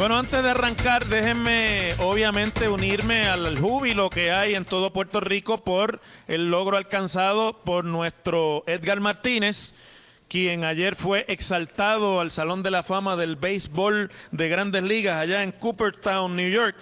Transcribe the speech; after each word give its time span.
Bueno, 0.00 0.16
antes 0.16 0.42
de 0.42 0.48
arrancar, 0.48 1.08
déjenme 1.08 1.92
obviamente 1.98 2.70
unirme 2.70 3.28
al 3.28 3.58
júbilo 3.58 4.08
que 4.08 4.32
hay 4.32 4.54
en 4.54 4.64
todo 4.64 4.94
Puerto 4.94 5.20
Rico 5.20 5.62
por 5.62 6.00
el 6.26 6.50
logro 6.50 6.78
alcanzado 6.78 7.60
por 7.64 7.84
nuestro 7.84 8.64
Edgar 8.66 9.00
Martínez, 9.00 9.74
quien 10.26 10.64
ayer 10.64 10.96
fue 10.96 11.26
exaltado 11.28 12.18
al 12.18 12.30
Salón 12.30 12.62
de 12.62 12.70
la 12.70 12.82
Fama 12.82 13.14
del 13.16 13.36
Béisbol 13.36 14.10
de 14.30 14.48
Grandes 14.48 14.84
Ligas 14.84 15.18
allá 15.18 15.42
en 15.42 15.52
Cooperstown, 15.52 16.34
New 16.34 16.50
York. 16.50 16.78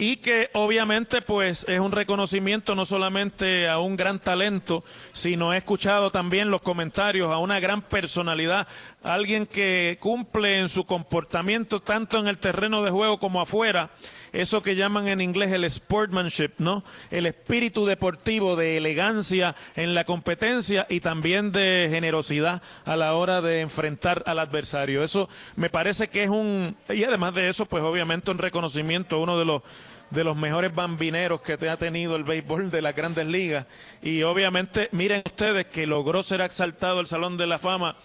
Y 0.00 0.16
que 0.16 0.48
obviamente 0.54 1.20
pues 1.20 1.68
es 1.68 1.78
un 1.78 1.92
reconocimiento 1.92 2.74
no 2.74 2.86
solamente 2.86 3.68
a 3.68 3.80
un 3.80 3.98
gran 3.98 4.18
talento, 4.18 4.82
sino 5.12 5.52
he 5.52 5.58
escuchado 5.58 6.10
también 6.10 6.50
los 6.50 6.62
comentarios 6.62 7.30
a 7.30 7.36
una 7.36 7.60
gran 7.60 7.82
personalidad, 7.82 8.66
alguien 9.02 9.46
que 9.46 9.98
cumple 10.00 10.58
en 10.58 10.70
su 10.70 10.86
comportamiento 10.86 11.80
tanto 11.80 12.18
en 12.18 12.28
el 12.28 12.38
terreno 12.38 12.80
de 12.82 12.90
juego 12.90 13.20
como 13.20 13.42
afuera, 13.42 13.90
eso 14.32 14.62
que 14.62 14.76
llaman 14.76 15.08
en 15.08 15.20
inglés 15.20 15.52
el 15.52 15.64
sportsmanship, 15.68 16.52
¿no? 16.58 16.84
El 17.10 17.26
espíritu 17.26 17.86
deportivo 17.86 18.56
de 18.56 18.76
elegancia 18.76 19.54
en 19.76 19.94
la 19.94 20.04
competencia 20.04 20.86
y 20.88 21.00
también 21.00 21.52
de 21.52 21.88
generosidad 21.90 22.62
a 22.84 22.96
la 22.96 23.14
hora 23.14 23.40
de 23.40 23.60
enfrentar 23.60 24.22
al 24.26 24.38
adversario. 24.38 25.02
Eso 25.04 25.28
me 25.56 25.70
parece 25.70 26.08
que 26.08 26.24
es 26.24 26.30
un 26.30 26.76
y 26.88 27.04
además 27.04 27.34
de 27.34 27.48
eso, 27.48 27.66
pues 27.66 27.82
obviamente 27.82 28.30
un 28.30 28.38
reconocimiento 28.38 29.16
a 29.16 29.20
uno 29.20 29.38
de 29.38 29.44
los 29.44 29.62
de 30.10 30.24
los 30.24 30.36
mejores 30.36 30.74
bambineros 30.74 31.40
que 31.40 31.56
te 31.56 31.68
ha 31.68 31.76
tenido 31.76 32.16
el 32.16 32.24
béisbol 32.24 32.70
de 32.70 32.82
las 32.82 32.94
grandes 32.94 33.26
ligas. 33.26 33.66
Y 34.02 34.22
obviamente, 34.22 34.88
miren 34.92 35.22
ustedes 35.24 35.66
que 35.66 35.86
logró 35.86 36.22
ser 36.22 36.40
exaltado 36.40 36.98
al 36.98 37.06
Salón 37.06 37.36
de 37.36 37.46
la 37.46 37.58
Fama 37.58 37.96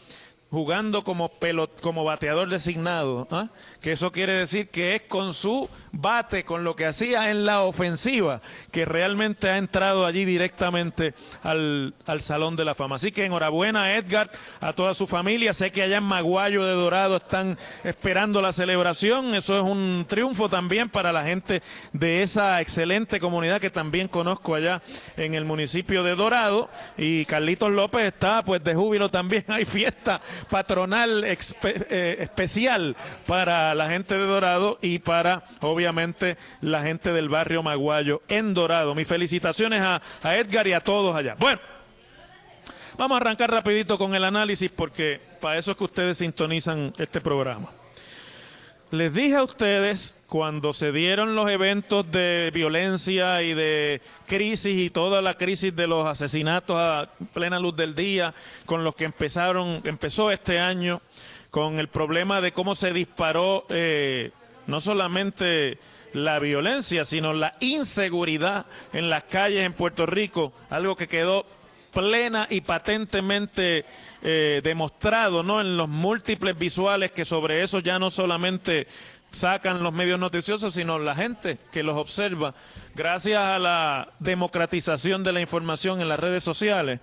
jugando 0.55 1.03
como 1.03 2.05
bateador 2.05 2.47
designado, 2.47 3.27
¿ah? 3.29 3.49
que 3.81 3.91
eso 3.91 4.13
quiere 4.13 4.31
decir 4.35 4.69
que 4.69 4.95
es 4.95 5.01
con 5.01 5.33
su 5.33 5.69
bate, 5.91 6.45
con 6.45 6.63
lo 6.63 6.77
que 6.77 6.85
hacía 6.85 7.29
en 7.29 7.45
la 7.45 7.63
ofensiva, 7.63 8.41
que 8.71 8.85
realmente 8.85 9.49
ha 9.49 9.57
entrado 9.57 10.05
allí 10.05 10.23
directamente 10.23 11.13
al, 11.43 11.93
al 12.05 12.21
Salón 12.21 12.55
de 12.55 12.63
la 12.63 12.73
Fama. 12.73 12.95
Así 12.95 13.11
que 13.11 13.25
enhorabuena 13.25 13.83
a 13.83 13.97
Edgar, 13.97 14.31
a 14.61 14.71
toda 14.71 14.93
su 14.93 15.07
familia. 15.07 15.53
Sé 15.53 15.71
que 15.71 15.81
allá 15.81 15.97
en 15.97 16.03
Maguayo 16.03 16.63
de 16.63 16.71
Dorado 16.71 17.17
están 17.17 17.57
esperando 17.83 18.41
la 18.41 18.53
celebración. 18.53 19.35
Eso 19.35 19.57
es 19.57 19.63
un 19.63 20.05
triunfo 20.07 20.47
también 20.47 20.87
para 20.87 21.11
la 21.11 21.25
gente 21.25 21.61
de 21.91 22.23
esa 22.23 22.61
excelente 22.61 23.19
comunidad 23.19 23.59
que 23.59 23.69
también 23.69 24.07
conozco 24.07 24.55
allá 24.55 24.81
en 25.17 25.33
el 25.33 25.43
municipio 25.43 26.01
de 26.03 26.15
Dorado. 26.15 26.69
Y 26.97 27.25
Carlitos 27.25 27.71
López 27.71 28.05
está 28.05 28.41
pues 28.41 28.63
de 28.63 28.73
júbilo 28.73 29.09
también. 29.09 29.43
Hay 29.49 29.65
fiesta 29.65 30.21
patronal 30.45 31.23
eh, 31.23 32.17
especial 32.19 32.95
para 33.25 33.75
la 33.75 33.89
gente 33.89 34.15
de 34.15 34.25
Dorado 34.25 34.77
y 34.81 34.99
para 34.99 35.43
obviamente 35.61 36.37
la 36.61 36.83
gente 36.83 37.11
del 37.11 37.29
barrio 37.29 37.63
Maguayo 37.63 38.21
en 38.27 38.53
Dorado. 38.53 38.95
Mis 38.95 39.07
felicitaciones 39.07 39.81
a, 39.81 40.01
a 40.23 40.35
Edgar 40.35 40.67
y 40.67 40.73
a 40.73 40.79
todos 40.79 41.15
allá. 41.15 41.35
Bueno, 41.37 41.59
vamos 42.97 43.15
a 43.15 43.21
arrancar 43.21 43.51
rapidito 43.51 43.97
con 43.97 44.15
el 44.15 44.23
análisis 44.23 44.71
porque 44.71 45.21
para 45.39 45.57
eso 45.57 45.71
es 45.71 45.77
que 45.77 45.83
ustedes 45.83 46.17
sintonizan 46.17 46.93
este 46.97 47.21
programa. 47.21 47.69
Les 48.91 49.11
dije 49.11 49.35
a 49.35 49.43
ustedes 49.43 50.15
cuando 50.27 50.71
se 50.71 50.91
dieron 50.91 51.33
los 51.33 51.49
eventos 51.49 52.09
de 52.11 52.51
violencia 52.53 53.41
y 53.41 53.55
de 53.55 53.99
crisis 54.27 54.77
y 54.77 54.91
toda 54.91 55.23
la 55.23 55.33
crisis 55.33 55.75
de 55.75 55.87
los 55.87 56.05
asesinatos 56.05 56.77
a 56.77 57.09
plena 57.33 57.57
luz 57.57 57.75
del 57.75 57.95
día, 57.95 58.35
con 58.67 58.83
los 58.83 58.95
que 58.95 59.05
empezaron, 59.05 59.81
empezó 59.85 60.29
este 60.29 60.59
año, 60.59 61.01
con 61.49 61.79
el 61.79 61.87
problema 61.87 62.41
de 62.41 62.51
cómo 62.51 62.75
se 62.75 62.93
disparó 62.93 63.65
eh, 63.69 64.31
no 64.67 64.79
solamente 64.79 65.79
la 66.13 66.37
violencia, 66.37 67.05
sino 67.05 67.33
la 67.33 67.55
inseguridad 67.61 68.67
en 68.93 69.09
las 69.09 69.23
calles 69.23 69.65
en 69.65 69.73
Puerto 69.73 70.05
Rico, 70.05 70.53
algo 70.69 70.95
que 70.95 71.07
quedó 71.07 71.47
plena 71.95 72.45
y 72.49 72.59
patentemente 72.59 73.85
eh, 74.21 74.59
demostrado 74.63 75.43
¿no? 75.43 75.61
en 75.61 75.77
los 75.77 75.87
múltiples 75.87 76.57
visuales 76.57 77.11
que 77.11 77.23
sobre 77.23 77.63
eso 77.63 77.79
ya 77.79 77.97
no 77.97 78.11
solamente 78.11 78.85
sacan 79.31 79.81
los 79.81 79.93
medios 79.93 80.19
noticiosos, 80.19 80.73
sino 80.73 80.99
la 80.99 81.15
gente 81.15 81.57
que 81.71 81.83
los 81.83 81.95
observa, 81.95 82.53
gracias 82.95 83.41
a 83.41 83.59
la 83.59 84.09
democratización 84.19 85.23
de 85.23 85.31
la 85.31 85.41
información 85.41 86.01
en 86.01 86.09
las 86.09 86.19
redes 86.19 86.43
sociales. 86.43 86.99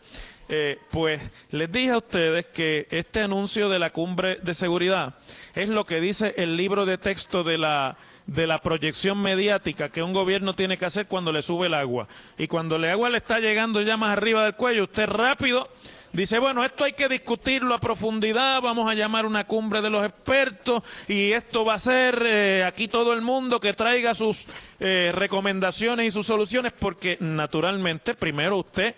Eh, 0.49 0.79
pues 0.91 1.23
les 1.51 1.73
dije 1.73 1.91
a 1.91 1.99
ustedes 1.99 2.47
que 2.47 2.87
este 2.91 3.23
anuncio 3.23 3.71
de 3.71 3.79
la 3.79 3.91
cumbre 3.91 4.37
de 4.43 4.53
seguridad 4.53 5.15
es 5.55 5.69
lo 5.69 5.87
que 5.87 6.01
dice 6.01 6.35
el 6.37 6.57
libro 6.57 6.85
de 6.85 6.99
texto 6.99 7.45
de 7.45 7.57
la 7.57 7.97
de 8.27 8.47
la 8.47 8.59
proyección 8.59 9.21
mediática 9.21 9.89
que 9.89 10.03
un 10.03 10.13
gobierno 10.13 10.55
tiene 10.55 10.79
que 10.79 10.85
hacer 10.85 11.07
cuando 11.07 11.33
le 11.33 11.43
sube 11.43 11.67
el 11.67 11.75
agua. 11.75 12.09
Y 12.39 12.47
cuando 12.47 12.77
el 12.77 12.85
agua 12.85 13.11
le 13.11 13.19
está 13.19 13.41
llegando 13.41 13.81
ya 13.83 13.97
más 13.97 14.17
arriba 14.17 14.45
del 14.45 14.55
cuello, 14.55 14.85
usted 14.85 15.07
rápido 15.07 15.69
dice, 16.13 16.39
bueno, 16.39 16.65
esto 16.65 16.85
hay 16.85 16.93
que 16.93 17.09
discutirlo 17.09 17.75
a 17.75 17.79
profundidad, 17.79 18.61
vamos 18.61 18.91
a 18.91 18.95
llamar 18.95 19.27
una 19.27 19.47
cumbre 19.47 19.81
de 19.81 19.91
los 19.91 20.05
expertos 20.05 20.83
y 21.09 21.33
esto 21.33 21.65
va 21.65 21.75
a 21.75 21.79
ser 21.79 22.23
eh, 22.25 22.65
aquí 22.65 22.89
todo 22.89 23.13
el 23.13 23.23
mundo 23.23 23.61
que 23.61 23.73
traiga 23.73 24.15
sus 24.15 24.47
eh, 24.79 25.11
recomendaciones 25.15 26.07
y 26.07 26.11
sus 26.11 26.27
soluciones, 26.27 26.73
porque 26.79 27.17
naturalmente 27.21 28.15
primero 28.15 28.59
usted 28.59 28.95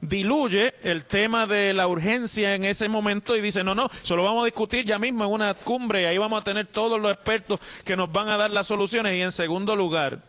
diluye 0.00 0.74
el 0.82 1.04
tema 1.04 1.46
de 1.46 1.74
la 1.74 1.88
urgencia 1.88 2.54
en 2.54 2.64
ese 2.64 2.88
momento 2.88 3.36
y 3.36 3.40
dice, 3.40 3.64
no, 3.64 3.74
no, 3.74 3.90
eso 4.02 4.16
lo 4.16 4.24
vamos 4.24 4.42
a 4.42 4.46
discutir 4.46 4.84
ya 4.84 4.98
mismo 4.98 5.24
en 5.24 5.30
una 5.30 5.54
cumbre 5.54 6.02
y 6.02 6.04
ahí 6.04 6.18
vamos 6.18 6.40
a 6.40 6.44
tener 6.44 6.66
todos 6.66 7.00
los 7.00 7.12
expertos 7.12 7.60
que 7.84 7.96
nos 7.96 8.10
van 8.12 8.28
a 8.28 8.36
dar 8.36 8.50
las 8.50 8.66
soluciones. 8.66 9.16
Y 9.16 9.22
en 9.22 9.32
segundo 9.32 9.74
lugar, 9.74 10.20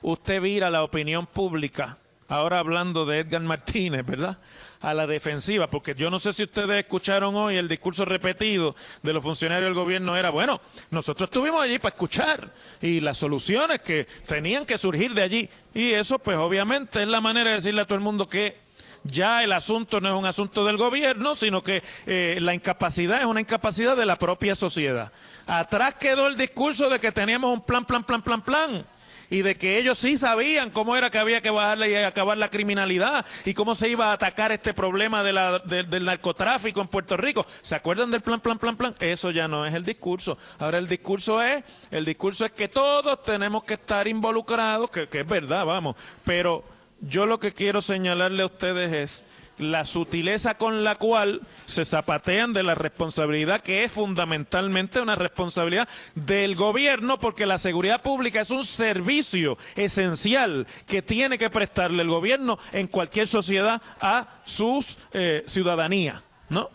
usted 0.00 0.40
vira 0.40 0.70
la 0.70 0.82
opinión 0.84 1.26
pública, 1.26 1.98
ahora 2.28 2.58
hablando 2.58 3.04
de 3.04 3.20
Edgar 3.20 3.42
Martínez, 3.42 4.04
¿verdad? 4.06 4.38
a 4.82 4.94
la 4.94 5.06
defensiva, 5.06 5.70
porque 5.70 5.94
yo 5.94 6.10
no 6.10 6.18
sé 6.18 6.32
si 6.32 6.42
ustedes 6.42 6.76
escucharon 6.78 7.34
hoy 7.36 7.56
el 7.56 7.68
discurso 7.68 8.04
repetido 8.04 8.74
de 9.02 9.12
los 9.12 9.22
funcionarios 9.22 9.68
del 9.68 9.74
gobierno 9.74 10.16
era, 10.16 10.30
bueno, 10.30 10.60
nosotros 10.90 11.28
estuvimos 11.28 11.62
allí 11.62 11.78
para 11.78 11.94
escuchar 11.94 12.50
y 12.80 13.00
las 13.00 13.16
soluciones 13.16 13.80
que 13.80 14.06
tenían 14.26 14.66
que 14.66 14.78
surgir 14.78 15.14
de 15.14 15.22
allí. 15.22 15.48
Y 15.72 15.92
eso 15.92 16.18
pues 16.18 16.36
obviamente 16.36 17.00
es 17.00 17.08
la 17.08 17.20
manera 17.20 17.50
de 17.50 17.56
decirle 17.56 17.82
a 17.82 17.84
todo 17.84 17.94
el 17.94 18.04
mundo 18.04 18.26
que 18.26 18.56
ya 19.04 19.42
el 19.42 19.52
asunto 19.52 20.00
no 20.00 20.08
es 20.08 20.14
un 20.14 20.26
asunto 20.26 20.64
del 20.64 20.76
gobierno, 20.76 21.34
sino 21.34 21.62
que 21.62 21.82
eh, 22.06 22.38
la 22.40 22.54
incapacidad 22.54 23.20
es 23.20 23.26
una 23.26 23.40
incapacidad 23.40 23.96
de 23.96 24.06
la 24.06 24.16
propia 24.16 24.54
sociedad. 24.54 25.12
Atrás 25.46 25.94
quedó 25.96 26.26
el 26.26 26.36
discurso 26.36 26.88
de 26.88 27.00
que 27.00 27.12
teníamos 27.12 27.52
un 27.52 27.60
plan, 27.60 27.84
plan, 27.84 28.04
plan, 28.04 28.22
plan, 28.22 28.42
plan 28.42 28.84
y 29.32 29.40
de 29.40 29.54
que 29.54 29.78
ellos 29.78 29.98
sí 29.98 30.18
sabían 30.18 30.68
cómo 30.68 30.94
era 30.94 31.10
que 31.10 31.18
había 31.18 31.40
que 31.40 31.48
bajarle 31.48 31.90
y 31.90 31.94
acabar 31.94 32.36
la 32.36 32.50
criminalidad 32.50 33.24
y 33.46 33.54
cómo 33.54 33.74
se 33.74 33.88
iba 33.88 34.10
a 34.10 34.12
atacar 34.12 34.52
este 34.52 34.74
problema 34.74 35.22
del 35.22 36.04
narcotráfico 36.04 36.82
en 36.82 36.88
Puerto 36.88 37.16
Rico. 37.16 37.46
¿Se 37.62 37.74
acuerdan 37.74 38.10
del 38.10 38.20
plan, 38.20 38.40
plan, 38.40 38.58
plan, 38.58 38.76
plan? 38.76 38.94
Eso 39.00 39.30
ya 39.30 39.48
no 39.48 39.64
es 39.64 39.72
el 39.72 39.84
discurso. 39.84 40.36
Ahora 40.58 40.76
el 40.76 40.86
discurso 40.86 41.42
es, 41.42 41.64
el 41.90 42.04
discurso 42.04 42.44
es 42.44 42.52
que 42.52 42.68
todos 42.68 43.22
tenemos 43.22 43.64
que 43.64 43.74
estar 43.74 44.06
involucrados, 44.06 44.90
que, 44.90 45.08
que 45.08 45.20
es 45.20 45.26
verdad, 45.26 45.64
vamos, 45.64 45.96
pero 46.24 46.62
yo 47.02 47.26
lo 47.26 47.38
que 47.40 47.52
quiero 47.52 47.82
señalarle 47.82 48.42
a 48.42 48.46
ustedes 48.46 48.92
es 48.92 49.24
la 49.58 49.84
sutileza 49.84 50.56
con 50.56 50.82
la 50.82 50.94
cual 50.94 51.42
se 51.66 51.84
zapatean 51.84 52.52
de 52.52 52.62
la 52.62 52.74
responsabilidad 52.74 53.60
que 53.60 53.84
es 53.84 53.92
fundamentalmente 53.92 55.00
una 55.00 55.14
responsabilidad 55.14 55.88
del 56.14 56.56
gobierno 56.56 57.20
porque 57.20 57.46
la 57.46 57.58
seguridad 57.58 58.02
pública 58.02 58.40
es 58.40 58.50
un 58.50 58.64
servicio 58.64 59.58
esencial 59.76 60.66
que 60.86 61.02
tiene 61.02 61.38
que 61.38 61.50
prestarle 61.50 62.02
el 62.02 62.08
gobierno 62.08 62.58
en 62.72 62.86
cualquier 62.86 63.28
sociedad 63.28 63.82
a 64.00 64.40
sus 64.44 64.96
eh, 65.12 65.44
ciudadanía, 65.46 66.22
¿no? 66.48 66.70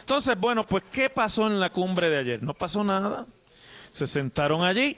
Entonces, 0.00 0.36
bueno, 0.38 0.66
pues 0.66 0.84
¿qué 0.90 1.08
pasó 1.10 1.46
en 1.46 1.60
la 1.60 1.70
cumbre 1.70 2.10
de 2.10 2.18
ayer? 2.18 2.42
No 2.42 2.54
pasó 2.54 2.82
nada. 2.82 3.26
Se 3.92 4.06
sentaron 4.06 4.64
allí, 4.64 4.96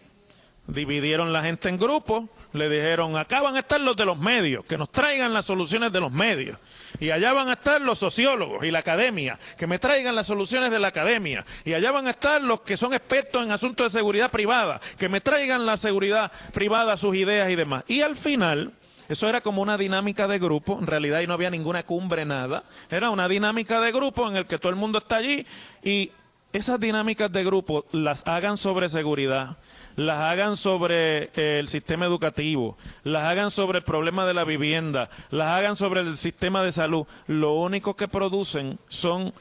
dividieron 0.66 1.32
la 1.32 1.42
gente 1.42 1.68
en 1.68 1.78
grupos, 1.78 2.24
le 2.52 2.68
dijeron, 2.68 3.16
acá 3.16 3.40
van 3.40 3.56
a 3.56 3.60
estar 3.60 3.80
los 3.80 3.96
de 3.96 4.04
los 4.04 4.18
medios, 4.18 4.64
que 4.64 4.76
nos 4.76 4.90
traigan 4.90 5.32
las 5.32 5.44
soluciones 5.44 5.92
de 5.92 6.00
los 6.00 6.10
medios. 6.10 6.58
Y 6.98 7.10
allá 7.10 7.32
van 7.32 7.48
a 7.48 7.52
estar 7.52 7.80
los 7.80 7.98
sociólogos 7.98 8.64
y 8.64 8.70
la 8.70 8.80
academia, 8.80 9.38
que 9.56 9.66
me 9.66 9.78
traigan 9.78 10.14
las 10.14 10.26
soluciones 10.26 10.70
de 10.70 10.78
la 10.78 10.88
academia. 10.88 11.44
Y 11.64 11.74
allá 11.74 11.92
van 11.92 12.06
a 12.06 12.10
estar 12.10 12.42
los 12.42 12.62
que 12.62 12.76
son 12.76 12.92
expertos 12.92 13.42
en 13.44 13.52
asuntos 13.52 13.92
de 13.92 13.98
seguridad 13.98 14.30
privada, 14.30 14.80
que 14.98 15.08
me 15.08 15.20
traigan 15.20 15.66
la 15.66 15.76
seguridad 15.76 16.32
privada, 16.52 16.96
sus 16.96 17.14
ideas 17.14 17.50
y 17.50 17.56
demás. 17.56 17.84
Y 17.86 18.02
al 18.02 18.16
final, 18.16 18.72
eso 19.08 19.28
era 19.28 19.40
como 19.40 19.62
una 19.62 19.76
dinámica 19.76 20.28
de 20.28 20.38
grupo, 20.38 20.78
en 20.80 20.86
realidad 20.86 21.20
y 21.20 21.26
no 21.26 21.34
había 21.34 21.50
ninguna 21.50 21.84
cumbre, 21.84 22.24
nada. 22.24 22.64
Era 22.90 23.10
una 23.10 23.28
dinámica 23.28 23.80
de 23.80 23.92
grupo 23.92 24.28
en 24.28 24.36
el 24.36 24.46
que 24.46 24.58
todo 24.58 24.70
el 24.70 24.76
mundo 24.76 24.98
está 24.98 25.16
allí 25.16 25.46
y 25.82 26.10
esas 26.52 26.80
dinámicas 26.80 27.30
de 27.30 27.44
grupo 27.44 27.86
las 27.92 28.26
hagan 28.26 28.56
sobre 28.56 28.88
seguridad, 28.88 29.56
las 29.96 30.20
hagan 30.20 30.56
sobre 30.56 31.30
eh, 31.34 31.58
el 31.58 31.68
sistema 31.68 32.06
educativo, 32.06 32.76
las 33.04 33.24
hagan 33.24 33.50
sobre 33.50 33.78
el 33.78 33.84
problema 33.84 34.26
de 34.26 34.34
la 34.34 34.44
vivienda, 34.44 35.10
las 35.30 35.48
hagan 35.48 35.76
sobre 35.76 36.00
el 36.00 36.16
sistema 36.16 36.62
de 36.62 36.72
salud, 36.72 37.06
lo 37.26 37.54
único 37.54 37.96
que 37.96 38.08
producen 38.08 38.78
son 38.88 39.32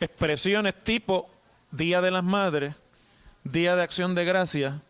expresiones 0.00 0.74
tipo 0.84 1.30
Día 1.70 2.00
de 2.00 2.10
las 2.10 2.24
Madres, 2.24 2.74
Día 3.44 3.76
de 3.76 3.82
Acción 3.82 4.14
de 4.14 4.24
Gracia, 4.24 4.80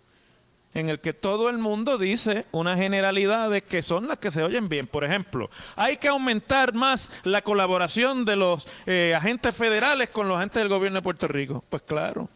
en 0.76 0.90
el 0.90 1.00
que 1.00 1.14
todo 1.14 1.48
el 1.48 1.56
mundo 1.56 1.96
dice 1.96 2.44
unas 2.52 2.78
generalidades 2.78 3.62
que 3.62 3.80
son 3.80 4.08
las 4.08 4.18
que 4.18 4.30
se 4.30 4.42
oyen 4.42 4.68
bien. 4.68 4.86
Por 4.86 5.04
ejemplo, 5.04 5.48
hay 5.74 5.96
que 5.96 6.08
aumentar 6.08 6.74
más 6.74 7.10
la 7.24 7.40
colaboración 7.40 8.26
de 8.26 8.36
los 8.36 8.68
eh, 8.84 9.14
agentes 9.16 9.56
federales 9.56 10.10
con 10.10 10.28
los 10.28 10.36
agentes 10.36 10.60
del 10.60 10.68
gobierno 10.68 10.98
de 10.98 11.02
Puerto 11.02 11.28
Rico. 11.28 11.64
Pues 11.70 11.82
claro, 11.82 12.28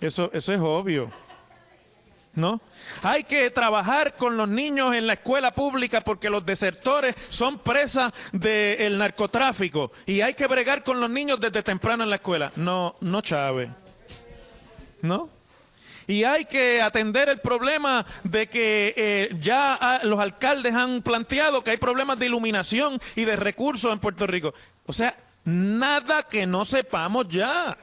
eso, 0.00 0.28
eso 0.32 0.52
es 0.52 0.60
obvio. 0.60 1.08
¿No? 2.36 2.60
Hay 3.02 3.24
que 3.24 3.50
trabajar 3.50 4.14
con 4.14 4.36
los 4.36 4.48
niños 4.48 4.94
en 4.94 5.06
la 5.06 5.14
escuela 5.14 5.54
pública 5.54 6.02
porque 6.02 6.30
los 6.30 6.46
desertores 6.46 7.14
son 7.30 7.58
presas 7.58 8.12
del 8.32 8.98
narcotráfico 8.98 9.90
y 10.04 10.20
hay 10.20 10.34
que 10.34 10.46
bregar 10.46 10.84
con 10.84 11.00
los 11.00 11.10
niños 11.10 11.40
desde 11.40 11.62
temprano 11.62 12.04
en 12.04 12.10
la 12.10 12.16
escuela. 12.16 12.52
No, 12.56 12.94
no, 13.00 13.20
Chávez. 13.22 13.70
¿No? 15.02 15.30
Y 16.06 16.22
hay 16.22 16.44
que 16.44 16.80
atender 16.80 17.28
el 17.28 17.40
problema 17.40 18.06
de 18.22 18.46
que 18.48 18.94
eh, 18.96 19.36
ya 19.40 19.74
ah, 19.74 20.00
los 20.04 20.20
alcaldes 20.20 20.74
han 20.74 21.02
planteado 21.02 21.64
que 21.64 21.72
hay 21.72 21.76
problemas 21.78 22.18
de 22.18 22.26
iluminación 22.26 23.00
y 23.16 23.24
de 23.24 23.34
recursos 23.34 23.92
en 23.92 23.98
Puerto 23.98 24.26
Rico. 24.26 24.54
O 24.86 24.92
sea, 24.92 25.16
nada 25.44 26.22
que 26.22 26.46
no 26.46 26.64
sepamos 26.64 27.26
ya 27.28 27.76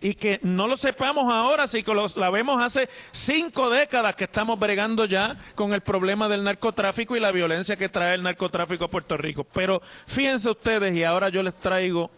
y 0.00 0.14
que 0.14 0.40
no 0.42 0.66
lo 0.66 0.76
sepamos 0.76 1.32
ahora, 1.32 1.66
si 1.66 1.82
lo 1.82 2.32
vemos 2.32 2.62
hace 2.62 2.88
cinco 3.10 3.70
décadas 3.70 4.16
que 4.16 4.24
estamos 4.24 4.58
bregando 4.58 5.04
ya 5.04 5.36
con 5.54 5.72
el 5.72 5.80
problema 5.80 6.28
del 6.28 6.44
narcotráfico 6.44 7.16
y 7.16 7.20
la 7.20 7.32
violencia 7.32 7.76
que 7.76 7.88
trae 7.88 8.14
el 8.14 8.22
narcotráfico 8.22 8.84
a 8.84 8.90
Puerto 8.90 9.16
Rico. 9.16 9.44
Pero 9.44 9.82
fíjense 10.06 10.50
ustedes, 10.50 10.94
y 10.94 11.04
ahora 11.04 11.28
yo 11.28 11.42
les 11.42 11.54
traigo 11.54 12.10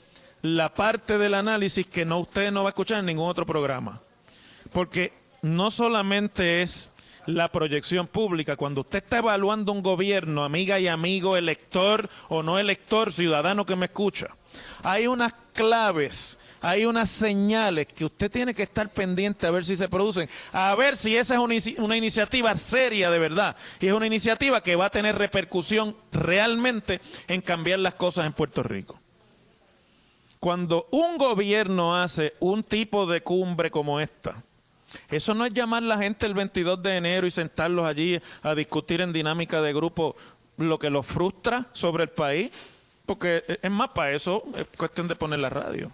la 0.43 0.73
parte 0.73 1.19
del 1.19 1.35
análisis 1.35 1.87
que 1.87 2.05
no 2.05 2.21
ustedes 2.21 2.53
no 2.53 2.63
va 2.63 2.69
a 2.69 2.71
escuchar 2.71 3.01
en 3.01 3.07
ningún 3.07 3.29
otro 3.29 3.47
programa. 3.47 4.01
Porque 4.73 5.13
no 5.43 5.71
solamente 5.71 6.63
es 6.63 6.91
la 7.27 7.49
proyección 7.53 8.07
pública. 8.07 8.57
Cuando 8.57 8.81
usted 8.81 9.03
está 9.03 9.19
evaluando 9.19 9.73
un 9.73 9.83
gobierno, 9.83 10.45
amiga 10.45 10.81
y 10.81 10.89
amigo, 10.89 11.37
elector 11.37 12.09
o 12.29 12.43
no 12.43 12.59
elector, 12.59 13.13
ciudadano 13.13 13.67
que 13.67 13.77
me 13.77 13.87
escucha, 13.87 14.29
hay 14.83 15.07
unas 15.07 15.35
claves. 15.59 16.39
Hay 16.61 16.85
unas 16.85 17.11
señales 17.11 17.89
que 17.89 18.05
usted 18.05 18.31
tiene 18.31 18.55
que 18.55 18.63
estar 18.63 18.89
pendiente 18.89 19.45
a 19.45 19.51
ver 19.51 19.65
si 19.65 19.75
se 19.75 19.89
producen, 19.89 20.29
a 20.53 20.73
ver 20.77 20.97
si 20.97 21.17
esa 21.17 21.35
es 21.35 21.77
una, 21.79 21.97
iniciativa 21.97 22.55
seria 22.55 23.11
de 23.11 23.19
verdad. 23.19 23.57
Y 23.81 23.89
es 23.89 23.93
una 23.93 24.07
iniciativa 24.07 24.63
que 24.63 24.77
va 24.77 24.87
a 24.87 24.91
tener 24.91 25.19
repercusión 25.19 25.97
realmente 26.13 27.01
en 27.27 27.41
cambiar 27.41 27.81
las 27.81 27.95
cosas 27.95 28.25
en 28.27 28.33
Puerto 28.35 28.63
Rico. 28.63 29.01
Cuando 30.39 30.87
un 30.93 31.19
gobierno 31.19 31.97
hace 31.97 32.35
un 32.39 32.63
tipo 32.63 33.07
de 33.07 33.21
cumbre 33.21 33.73
como 33.73 33.99
esta, 33.99 34.45
eso 35.11 35.35
no 35.35 35.45
es 35.45 35.53
llamar 35.53 35.83
a 35.83 35.87
la 35.87 35.99
gente 35.99 36.25
el 36.25 36.35
22 36.35 36.81
de 36.81 36.97
enero 36.97 37.27
y 37.27 37.33
sentarlos 37.33 37.85
allí 37.85 38.21
a 38.43 38.55
discutir 38.55 39.01
en 39.01 39.13
dinámica 39.13 39.61
de 39.61 39.73
grupo 39.73 40.15
lo 40.57 40.79
que 40.79 40.89
los 40.89 41.05
frustra 41.05 41.67
sobre 41.73 42.05
el 42.05 42.11
país, 42.11 42.53
porque 43.09 43.43
es 43.63 43.71
más 43.71 43.89
para 43.89 44.13
eso, 44.13 44.45
es 44.55 44.67
cuestión 44.77 45.09
de 45.09 45.17
poner 45.17 45.41
la 45.41 45.49
radio 45.49 45.91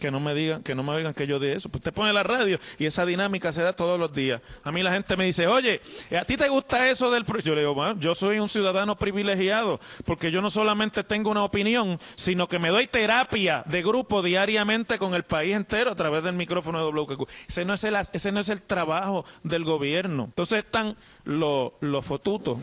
que 0.00 0.10
no 0.10 0.20
me 0.20 0.34
digan, 0.34 0.62
que 0.62 0.74
no 0.74 0.82
me 0.82 0.96
digan 0.96 1.14
que 1.14 1.26
yo 1.26 1.38
de 1.38 1.54
eso. 1.54 1.68
Pues 1.68 1.80
usted 1.80 1.92
pone 1.92 2.12
la 2.12 2.22
radio 2.22 2.58
y 2.78 2.86
esa 2.86 3.06
dinámica 3.06 3.52
se 3.52 3.62
da 3.62 3.72
todos 3.72 3.98
los 3.98 4.12
días. 4.12 4.40
A 4.62 4.72
mí 4.72 4.82
la 4.82 4.92
gente 4.92 5.16
me 5.16 5.24
dice, 5.24 5.46
oye, 5.46 5.80
¿a 6.18 6.24
ti 6.24 6.36
te 6.36 6.48
gusta 6.48 6.88
eso 6.88 7.10
del 7.10 7.24
Yo 7.42 7.54
le 7.54 7.60
digo, 7.60 7.74
bueno, 7.74 7.98
yo 7.98 8.14
soy 8.14 8.38
un 8.38 8.48
ciudadano 8.48 8.96
privilegiado, 8.96 9.80
porque 10.04 10.30
yo 10.30 10.42
no 10.42 10.50
solamente 10.50 11.04
tengo 11.04 11.30
una 11.30 11.44
opinión, 11.44 11.98
sino 12.14 12.48
que 12.48 12.58
me 12.58 12.68
doy 12.68 12.86
terapia 12.86 13.62
de 13.66 13.82
grupo 13.82 14.22
diariamente 14.22 14.98
con 14.98 15.14
el 15.14 15.22
país 15.22 15.54
entero 15.54 15.92
a 15.92 15.96
través 15.96 16.24
del 16.24 16.34
micrófono 16.34 16.78
de 16.78 16.92
WQQ. 16.92 17.28
Ese 17.48 17.64
no 17.64 17.74
es 17.74 17.84
el, 17.84 17.96
ese 18.12 18.32
no 18.32 18.40
es 18.40 18.48
el 18.48 18.62
trabajo 18.62 19.24
del 19.42 19.64
gobierno. 19.64 20.24
Entonces 20.24 20.64
están 20.64 20.96
los, 21.24 21.72
los 21.80 22.04
fotutos 22.04 22.58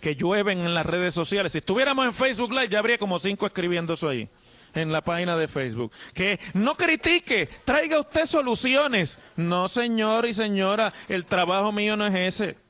que 0.00 0.16
llueven 0.16 0.60
en 0.60 0.74
las 0.74 0.86
redes 0.86 1.14
sociales. 1.14 1.52
Si 1.52 1.58
estuviéramos 1.58 2.06
en 2.06 2.14
Facebook 2.14 2.52
Live, 2.52 2.68
ya 2.68 2.78
habría 2.78 2.98
como 2.98 3.18
cinco 3.18 3.46
escribiendo 3.46 3.94
eso 3.94 4.08
ahí 4.08 4.28
en 4.74 4.92
la 4.92 5.02
página 5.02 5.36
de 5.36 5.48
Facebook. 5.48 5.92
Que 6.14 6.38
no 6.54 6.76
critique, 6.76 7.48
traiga 7.64 8.00
usted 8.00 8.26
soluciones. 8.26 9.18
No, 9.36 9.68
señor 9.68 10.26
y 10.26 10.34
señora, 10.34 10.92
el 11.08 11.24
trabajo 11.24 11.72
mío 11.72 11.96
no 11.96 12.06
es 12.06 12.14
ese. 12.14 12.67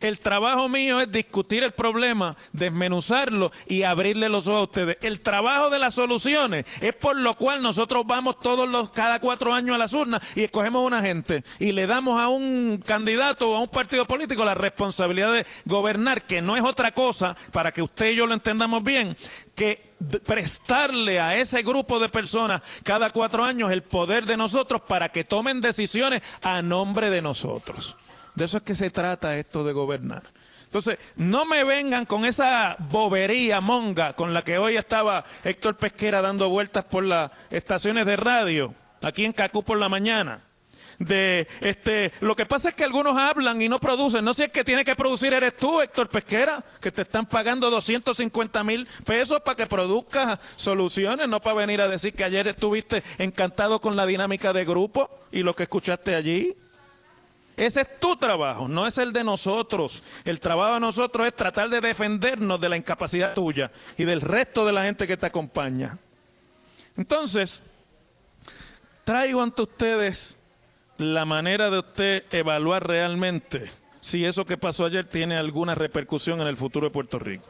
El 0.00 0.18
trabajo 0.18 0.68
mío 0.70 0.98
es 1.00 1.12
discutir 1.12 1.62
el 1.62 1.72
problema, 1.72 2.34
desmenuzarlo 2.52 3.52
y 3.66 3.82
abrirle 3.82 4.30
los 4.30 4.48
ojos 4.48 4.60
a 4.60 4.64
ustedes. 4.64 4.98
El 5.02 5.20
trabajo 5.20 5.68
de 5.68 5.78
las 5.78 5.94
soluciones 5.94 6.64
es 6.80 6.94
por 6.94 7.16
lo 7.16 7.34
cual 7.36 7.60
nosotros 7.60 8.06
vamos 8.06 8.40
todos 8.40 8.66
los 8.66 8.90
cada 8.90 9.20
cuatro 9.20 9.52
años 9.52 9.74
a 9.74 9.78
las 9.78 9.92
urnas 9.92 10.22
y 10.34 10.44
escogemos 10.44 10.86
una 10.86 11.02
gente 11.02 11.44
y 11.58 11.72
le 11.72 11.86
damos 11.86 12.18
a 12.18 12.28
un 12.28 12.82
candidato 12.84 13.50
o 13.50 13.56
a 13.56 13.60
un 13.60 13.68
partido 13.68 14.06
político 14.06 14.42
la 14.42 14.54
responsabilidad 14.54 15.34
de 15.34 15.46
gobernar, 15.66 16.22
que 16.22 16.40
no 16.40 16.56
es 16.56 16.62
otra 16.62 16.92
cosa, 16.92 17.36
para 17.52 17.70
que 17.72 17.82
usted 17.82 18.12
y 18.12 18.16
yo 18.16 18.26
lo 18.26 18.32
entendamos 18.32 18.82
bien, 18.82 19.14
que 19.54 19.90
prestarle 20.24 21.20
a 21.20 21.36
ese 21.36 21.62
grupo 21.62 21.98
de 21.98 22.08
personas 22.08 22.62
cada 22.84 23.10
cuatro 23.10 23.44
años 23.44 23.70
el 23.70 23.82
poder 23.82 24.24
de 24.24 24.38
nosotros 24.38 24.80
para 24.80 25.10
que 25.10 25.24
tomen 25.24 25.60
decisiones 25.60 26.22
a 26.42 26.62
nombre 26.62 27.10
de 27.10 27.20
nosotros. 27.20 27.96
De 28.40 28.46
eso 28.46 28.56
es 28.56 28.62
que 28.62 28.74
se 28.74 28.88
trata 28.88 29.36
esto 29.36 29.62
de 29.64 29.74
gobernar. 29.74 30.22
Entonces, 30.64 30.96
no 31.16 31.44
me 31.44 31.62
vengan 31.62 32.06
con 32.06 32.24
esa 32.24 32.74
bobería 32.78 33.60
monga 33.60 34.14
con 34.14 34.32
la 34.32 34.40
que 34.40 34.56
hoy 34.56 34.78
estaba 34.78 35.26
Héctor 35.44 35.76
Pesquera 35.76 36.22
dando 36.22 36.48
vueltas 36.48 36.86
por 36.86 37.04
las 37.04 37.30
estaciones 37.50 38.06
de 38.06 38.16
radio, 38.16 38.74
aquí 39.02 39.26
en 39.26 39.34
Cacú 39.34 39.62
por 39.62 39.76
la 39.76 39.90
mañana, 39.90 40.42
de 40.98 41.48
este. 41.60 42.12
Lo 42.22 42.34
que 42.34 42.46
pasa 42.46 42.70
es 42.70 42.74
que 42.74 42.84
algunos 42.84 43.14
hablan 43.14 43.60
y 43.60 43.68
no 43.68 43.78
producen. 43.78 44.24
No 44.24 44.32
sé 44.32 44.44
si 44.44 44.46
es 44.46 44.52
que 44.52 44.64
tiene 44.64 44.86
que 44.86 44.96
producir 44.96 45.34
eres 45.34 45.58
tú, 45.58 45.82
Héctor 45.82 46.08
Pesquera, 46.08 46.64
que 46.80 46.90
te 46.90 47.02
están 47.02 47.26
pagando 47.26 47.68
250 47.68 48.64
mil 48.64 48.88
pesos 49.04 49.42
para 49.42 49.56
que 49.56 49.66
produzcas 49.66 50.38
soluciones, 50.56 51.28
no 51.28 51.42
para 51.42 51.56
venir 51.56 51.82
a 51.82 51.88
decir 51.88 52.14
que 52.14 52.24
ayer 52.24 52.48
estuviste 52.48 53.02
encantado 53.18 53.82
con 53.82 53.96
la 53.96 54.06
dinámica 54.06 54.54
de 54.54 54.64
grupo 54.64 55.10
y 55.30 55.42
lo 55.42 55.54
que 55.54 55.64
escuchaste 55.64 56.14
allí. 56.14 56.56
Ese 57.60 57.82
es 57.82 58.00
tu 58.00 58.16
trabajo, 58.16 58.68
no 58.68 58.86
es 58.86 58.96
el 58.96 59.12
de 59.12 59.22
nosotros. 59.22 60.02
El 60.24 60.40
trabajo 60.40 60.74
de 60.74 60.80
nosotros 60.80 61.26
es 61.26 61.36
tratar 61.36 61.68
de 61.68 61.82
defendernos 61.82 62.58
de 62.58 62.70
la 62.70 62.78
incapacidad 62.78 63.34
tuya 63.34 63.70
y 63.98 64.04
del 64.04 64.22
resto 64.22 64.64
de 64.64 64.72
la 64.72 64.84
gente 64.84 65.06
que 65.06 65.18
te 65.18 65.26
acompaña. 65.26 65.98
Entonces, 66.96 67.62
traigo 69.04 69.42
ante 69.42 69.60
ustedes 69.60 70.38
la 70.96 71.26
manera 71.26 71.68
de 71.68 71.80
usted 71.80 72.24
evaluar 72.32 72.86
realmente 72.86 73.70
si 74.00 74.24
eso 74.24 74.46
que 74.46 74.56
pasó 74.56 74.86
ayer 74.86 75.06
tiene 75.06 75.36
alguna 75.36 75.74
repercusión 75.74 76.40
en 76.40 76.46
el 76.46 76.56
futuro 76.56 76.86
de 76.86 76.92
Puerto 76.92 77.18
Rico. 77.18 77.44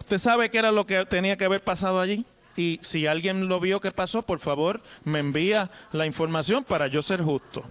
¿Usted 0.00 0.18
sabe 0.18 0.50
qué 0.50 0.58
era 0.58 0.70
lo 0.70 0.86
que 0.86 1.06
tenía 1.06 1.38
que 1.38 1.46
haber 1.46 1.64
pasado 1.64 1.98
allí? 1.98 2.26
Y 2.58 2.78
si 2.82 3.06
alguien 3.06 3.48
lo 3.48 3.58
vio 3.58 3.80
que 3.80 3.90
pasó, 3.90 4.20
por 4.20 4.38
favor, 4.38 4.82
me 5.04 5.20
envía 5.20 5.70
la 5.92 6.04
información 6.04 6.62
para 6.62 6.88
yo 6.88 7.00
ser 7.00 7.22
justo. 7.22 7.64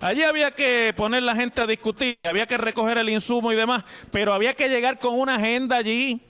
Allí 0.00 0.22
había 0.22 0.50
que 0.50 0.94
poner 0.96 1.22
la 1.22 1.36
gente 1.36 1.60
a 1.60 1.66
discutir, 1.66 2.18
había 2.22 2.46
que 2.46 2.56
recoger 2.56 2.96
el 2.96 3.10
insumo 3.10 3.52
y 3.52 3.56
demás, 3.56 3.84
pero 4.10 4.32
había 4.32 4.54
que 4.54 4.68
llegar 4.70 4.98
con 4.98 5.18
una 5.18 5.34
agenda 5.34 5.76
allí. 5.76 6.22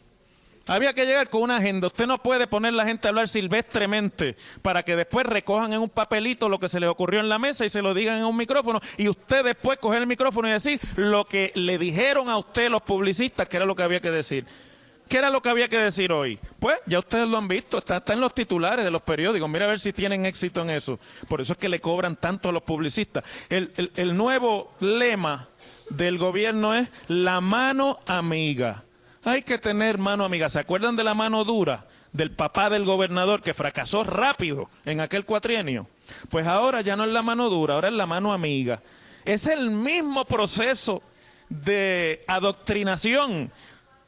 Había 0.66 0.92
que 0.92 1.06
llegar 1.06 1.30
con 1.30 1.42
una 1.42 1.56
agenda. 1.56 1.86
Usted 1.86 2.06
no 2.06 2.18
puede 2.18 2.46
poner 2.46 2.72
la 2.74 2.84
gente 2.84 3.06
a 3.06 3.10
hablar 3.10 3.28
silvestremente 3.28 4.36
para 4.62 4.82
que 4.82 4.94
después 4.94 5.24
recojan 5.26 5.72
en 5.72 5.80
un 5.80 5.88
papelito 5.88 6.48
lo 6.48 6.58
que 6.60 6.68
se 6.68 6.78
les 6.80 6.88
ocurrió 6.88 7.20
en 7.20 7.28
la 7.28 7.38
mesa 7.38 7.64
y 7.64 7.68
se 7.68 7.82
lo 7.82 7.94
digan 7.94 8.18
en 8.18 8.24
un 8.24 8.36
micrófono 8.36 8.80
y 8.96 9.08
usted 9.08 9.44
después 9.44 9.78
coger 9.78 10.02
el 10.02 10.06
micrófono 10.06 10.48
y 10.48 10.52
decir 10.52 10.80
lo 10.96 11.24
que 11.24 11.50
le 11.54 11.78
dijeron 11.78 12.28
a 12.28 12.38
usted 12.38 12.70
los 12.70 12.82
publicistas 12.82 13.48
que 13.48 13.56
era 13.56 13.66
lo 13.66 13.74
que 13.74 13.82
había 13.82 14.00
que 14.00 14.10
decir. 14.10 14.46
¿Qué 15.10 15.18
era 15.18 15.28
lo 15.28 15.42
que 15.42 15.48
había 15.48 15.68
que 15.68 15.76
decir 15.76 16.12
hoy? 16.12 16.38
Pues 16.60 16.76
ya 16.86 17.00
ustedes 17.00 17.26
lo 17.26 17.36
han 17.36 17.48
visto, 17.48 17.78
está, 17.78 18.00
en 18.12 18.20
los 18.20 18.32
titulares 18.32 18.84
de 18.84 18.92
los 18.92 19.02
periódicos. 19.02 19.50
Mira 19.50 19.64
a 19.64 19.68
ver 19.68 19.80
si 19.80 19.92
tienen 19.92 20.24
éxito 20.24 20.62
en 20.62 20.70
eso. 20.70 21.00
Por 21.26 21.40
eso 21.40 21.54
es 21.54 21.58
que 21.58 21.68
le 21.68 21.80
cobran 21.80 22.14
tanto 22.14 22.48
a 22.48 22.52
los 22.52 22.62
publicistas. 22.62 23.24
El, 23.48 23.90
el 23.96 24.16
nuevo 24.16 24.72
lema 24.78 25.48
del 25.88 26.16
gobierno 26.16 26.76
es 26.76 26.88
la 27.08 27.40
mano 27.40 27.98
amiga. 28.06 28.84
Hay 29.24 29.42
que 29.42 29.58
tener 29.58 29.98
mano 29.98 30.24
amiga. 30.24 30.48
¿Se 30.48 30.60
acuerdan 30.60 30.94
de 30.94 31.02
la 31.02 31.14
mano 31.14 31.42
dura 31.42 31.86
del 32.12 32.30
papá 32.30 32.70
del 32.70 32.84
gobernador 32.84 33.42
que 33.42 33.52
fracasó 33.52 34.04
rápido 34.04 34.70
en 34.84 35.00
aquel 35.00 35.24
cuatrienio? 35.24 35.88
Pues 36.28 36.46
ahora 36.46 36.82
ya 36.82 36.94
no 36.94 37.02
es 37.02 37.10
la 37.10 37.22
mano 37.22 37.50
dura, 37.50 37.74
ahora 37.74 37.88
es 37.88 37.94
la 37.94 38.06
mano 38.06 38.32
amiga. 38.32 38.80
Es 39.24 39.48
el 39.48 39.70
mismo 39.70 40.24
proceso 40.24 41.02
de 41.48 42.22
adoctrinación 42.28 43.50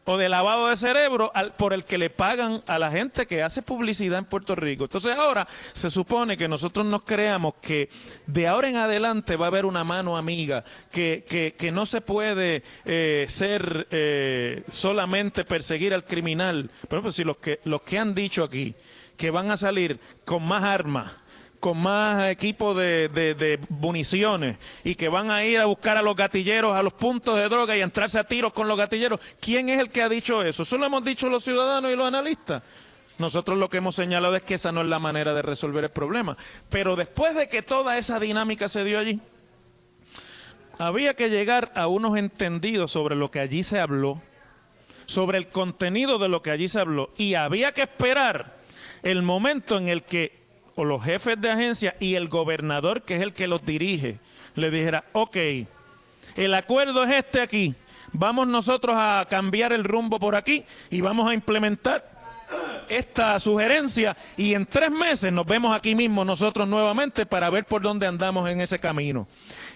o 0.04 0.16
de 0.16 0.28
lavado 0.28 0.68
de 0.68 0.76
cerebro 0.76 1.32
por 1.56 1.73
el 1.73 1.85
que 1.85 1.99
le 1.99 2.11
pagan 2.11 2.62
a 2.66 2.78
la 2.78 2.90
gente 2.90 3.26
que 3.26 3.42
hace 3.42 3.62
publicidad 3.62 4.18
en 4.18 4.25
Puerto 4.25 4.54
Rico. 4.54 4.85
Entonces 4.85 5.16
ahora 5.16 5.47
se 5.73 5.90
supone 5.90 6.37
que 6.37 6.49
nosotros 6.49 6.85
nos 6.85 7.02
creamos 7.02 7.54
que 7.61 7.88
de 8.26 8.49
ahora 8.49 8.68
en 8.68 8.76
adelante 8.76 9.37
va 9.37 9.47
a 9.47 9.49
haber 9.49 9.64
una 9.64 9.85
mano 9.85 10.16
amiga, 10.16 10.64
que, 10.90 11.25
que, 11.59 11.73
no 11.73 11.87
se 11.87 12.00
puede 12.00 12.62
eh, 12.85 13.26
ser 13.28 13.87
eh, 13.90 14.64
solamente 14.71 15.44
perseguir 15.44 15.94
al 15.94 16.04
criminal. 16.04 16.71
Por 16.88 16.99
ejemplo, 16.99 17.12
si 17.12 17.25
los 17.25 17.37
que, 17.37 17.61
los 17.64 17.82
que 17.82 17.99
han 17.99 18.14
dicho 18.14 18.44
aquí 18.44 18.75
que 19.16 19.30
van 19.30 19.50
a 19.50 19.56
salir 19.56 20.00
con 20.25 20.42
más 20.42 20.64
armas, 20.64 21.12
con 21.62 21.78
más 21.78 22.28
equipos 22.28 22.76
de, 22.76 23.61
municiones 23.69 24.57
y 24.83 24.97
que 24.97 25.09
van 25.09 25.31
a 25.31 25.45
ir 25.45 25.61
a 25.61 25.66
buscar 25.66 25.97
a 25.97 26.02
los 26.02 26.16
gatilleros 26.16 26.75
a 26.75 26.83
los 26.83 26.92
puntos 26.92 27.37
de 27.37 27.49
droga 27.49 27.76
y 27.76 27.81
entrarse 27.81 28.19
a 28.19 28.25
tiros 28.25 28.52
con 28.52 28.66
los 28.66 28.76
gatilleros. 28.76 29.21
¿Quién 29.38 29.69
es 29.69 29.78
el 29.78 29.88
que 29.88 30.02
ha 30.02 30.09
dicho 30.09 30.42
eso? 30.42 30.64
Eso 30.64 30.76
lo 30.76 30.87
hemos 30.87 31.04
dicho 31.04 31.28
los 31.28 31.45
ciudadanos 31.45 31.92
y 31.92 31.95
los 31.95 32.09
analistas. 32.09 32.64
Nosotros 33.21 33.57
lo 33.59 33.69
que 33.69 33.76
hemos 33.76 33.95
señalado 33.95 34.35
es 34.35 34.42
que 34.42 34.54
esa 34.54 34.73
no 34.73 34.81
es 34.81 34.88
la 34.88 34.99
manera 34.99 35.35
de 35.35 35.42
resolver 35.42 35.85
el 35.85 35.90
problema. 35.90 36.37
Pero 36.69 36.97
después 36.97 37.37
de 37.37 37.49
que 37.49 37.62
toda 37.62 37.97
esa 37.97 38.19
dinámica 38.19 38.66
se 38.66 38.83
dio 38.83 38.99
allí, 38.99 39.21
había 40.81 41.14
que 41.14 41.31
llegar 41.31 41.71
a 41.76 41.87
unos 41.87 42.16
entendidos 42.16 42.90
sobre 42.90 43.14
lo 43.14 43.31
que 43.31 43.38
allí 43.38 43.62
se 43.62 43.78
habló, 43.78 44.21
sobre 45.07 45.38
el 45.38 45.47
contenido 45.47 46.19
de 46.19 46.28
lo 46.28 46.42
que 46.42 46.50
allí 46.50 46.66
se 46.66 46.81
habló, 46.81 47.11
y 47.16 47.35
había 47.35 47.71
que 47.71 47.83
esperar 47.83 48.57
el 49.04 49.23
momento 49.23 49.78
en 49.78 49.88
el 49.88 50.02
que 50.02 50.42
o 50.75 50.85
los 50.85 51.02
jefes 51.02 51.41
de 51.41 51.50
agencia 51.50 51.97
y 52.00 52.14
el 52.14 52.29
gobernador, 52.29 53.02
que 53.02 53.17
es 53.17 53.23
el 53.23 53.33
que 53.33 53.47
los 53.47 53.64
dirige, 53.64 54.19
le 54.55 54.71
dijera, 54.71 55.05
ok, 55.12 55.37
el 56.37 56.55
acuerdo 56.55 57.05
es 57.05 57.12
este 57.12 57.41
aquí, 57.41 57.75
vamos 58.12 58.47
nosotros 58.47 58.97
a 58.99 59.26
cambiar 59.29 59.73
el 59.73 59.85
rumbo 59.85 60.19
por 60.19 60.35
aquí 60.35 60.64
y 60.91 61.00
vamos 61.00 61.29
a 61.29 61.35
implementar 61.35 62.11
esta 62.88 63.38
sugerencia 63.41 64.17
y 64.37 64.55
en 64.55 64.67
tres 64.67 64.91
meses 64.91 65.33
nos 65.33 65.47
vemos 65.47 65.75
aquí 65.75 65.95
mismo 65.95 66.25
nosotros 66.25 66.69
nuevamente 66.69 67.25
para 67.25 67.49
ver 67.49 67.64
por 67.64 67.81
dónde 67.81 68.07
andamos 68.07 68.49
en 68.50 68.61
ese 68.61 68.79
camino. 68.79 69.26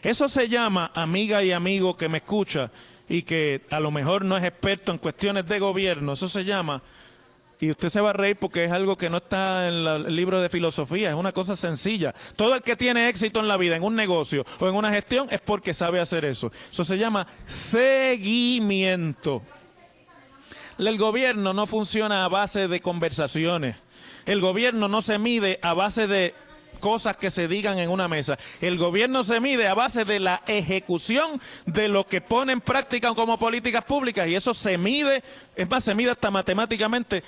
Eso 0.03 0.29
se 0.29 0.49
llama, 0.49 0.91
amiga 0.95 1.43
y 1.43 1.53
amigo 1.53 1.97
que 1.97 2.09
me 2.09 2.19
escucha 2.19 2.71
y 3.09 3.23
que 3.23 3.62
a 3.71 3.81
lo 3.81 3.91
mejor 3.91 4.25
no 4.25 4.37
es 4.37 4.45
experto 4.45 4.93
en 4.93 4.99
cuestiones 4.99 5.47
de 5.47 5.59
gobierno, 5.59 6.12
eso 6.12 6.29
se 6.29 6.45
llama 6.45 6.83
y 7.61 7.71
usted 7.71 7.89
se 7.89 8.01
va 8.01 8.11
a 8.11 8.13
reír 8.13 8.37
porque 8.37 8.65
es 8.65 8.73
algo 8.73 8.97
que 8.97 9.09
no 9.09 9.19
está 9.19 9.69
en 9.69 9.75
el 9.75 10.15
libro 10.15 10.41
de 10.41 10.49
filosofía, 10.49 11.11
es 11.11 11.15
una 11.15 11.33
cosa 11.33 11.57
sencilla. 11.57 12.15
Todo 12.37 12.55
el 12.55 12.63
que 12.63 12.77
tiene 12.77 13.09
éxito 13.09 13.41
en 13.41 13.49
la 13.49 13.57
vida, 13.57 13.77
en 13.77 13.83
un 13.83 13.97
negocio 13.97 14.45
o 14.59 14.69
en 14.69 14.75
una 14.75 14.91
gestión, 14.91 15.29
es 15.31 15.41
porque 15.41 15.73
sabe 15.75 16.01
hacer 16.01 16.25
eso. 16.25 16.53
Eso 16.71 16.85
se 16.85 16.99
llama 16.99 17.27
seguimiento. 17.47 19.43
El 20.79 20.99
gobierno 20.99 21.55
no 21.55 21.67
funciona 21.67 22.25
a 22.25 22.29
base 22.29 22.69
de 22.69 22.81
conversaciones. 22.81 23.77
El 24.27 24.41
gobierno 24.41 24.89
no 24.89 25.01
se 25.01 25.19
mide 25.19 25.59
a 25.63 25.73
base 25.73 26.07
de 26.07 26.35
cosas 26.77 27.17
que 27.17 27.31
se 27.31 27.49
digan 27.49 27.79
en 27.79 27.91
una 27.91 28.09
mesa. 28.09 28.39
El 28.61 28.77
gobierno 28.77 29.25
se 29.25 29.41
mide 29.41 29.69
a 29.69 29.75
base 29.75 30.05
de 30.05 30.21
la 30.21 30.43
ejecución 30.47 31.41
de 31.65 31.89
lo 31.89 32.07
que 32.07 32.21
pone 32.21 32.53
en 32.53 32.61
práctica 32.61 33.15
como 33.15 33.39
políticas 33.39 33.85
públicas 33.85 34.29
y 34.29 34.35
eso 34.35 34.53
se 34.53 34.77
mide, 34.77 35.23
es 35.55 35.69
más, 35.71 35.85
se 35.85 35.95
mide 35.95 36.11
hasta 36.11 36.31
matemáticamente 36.31 37.23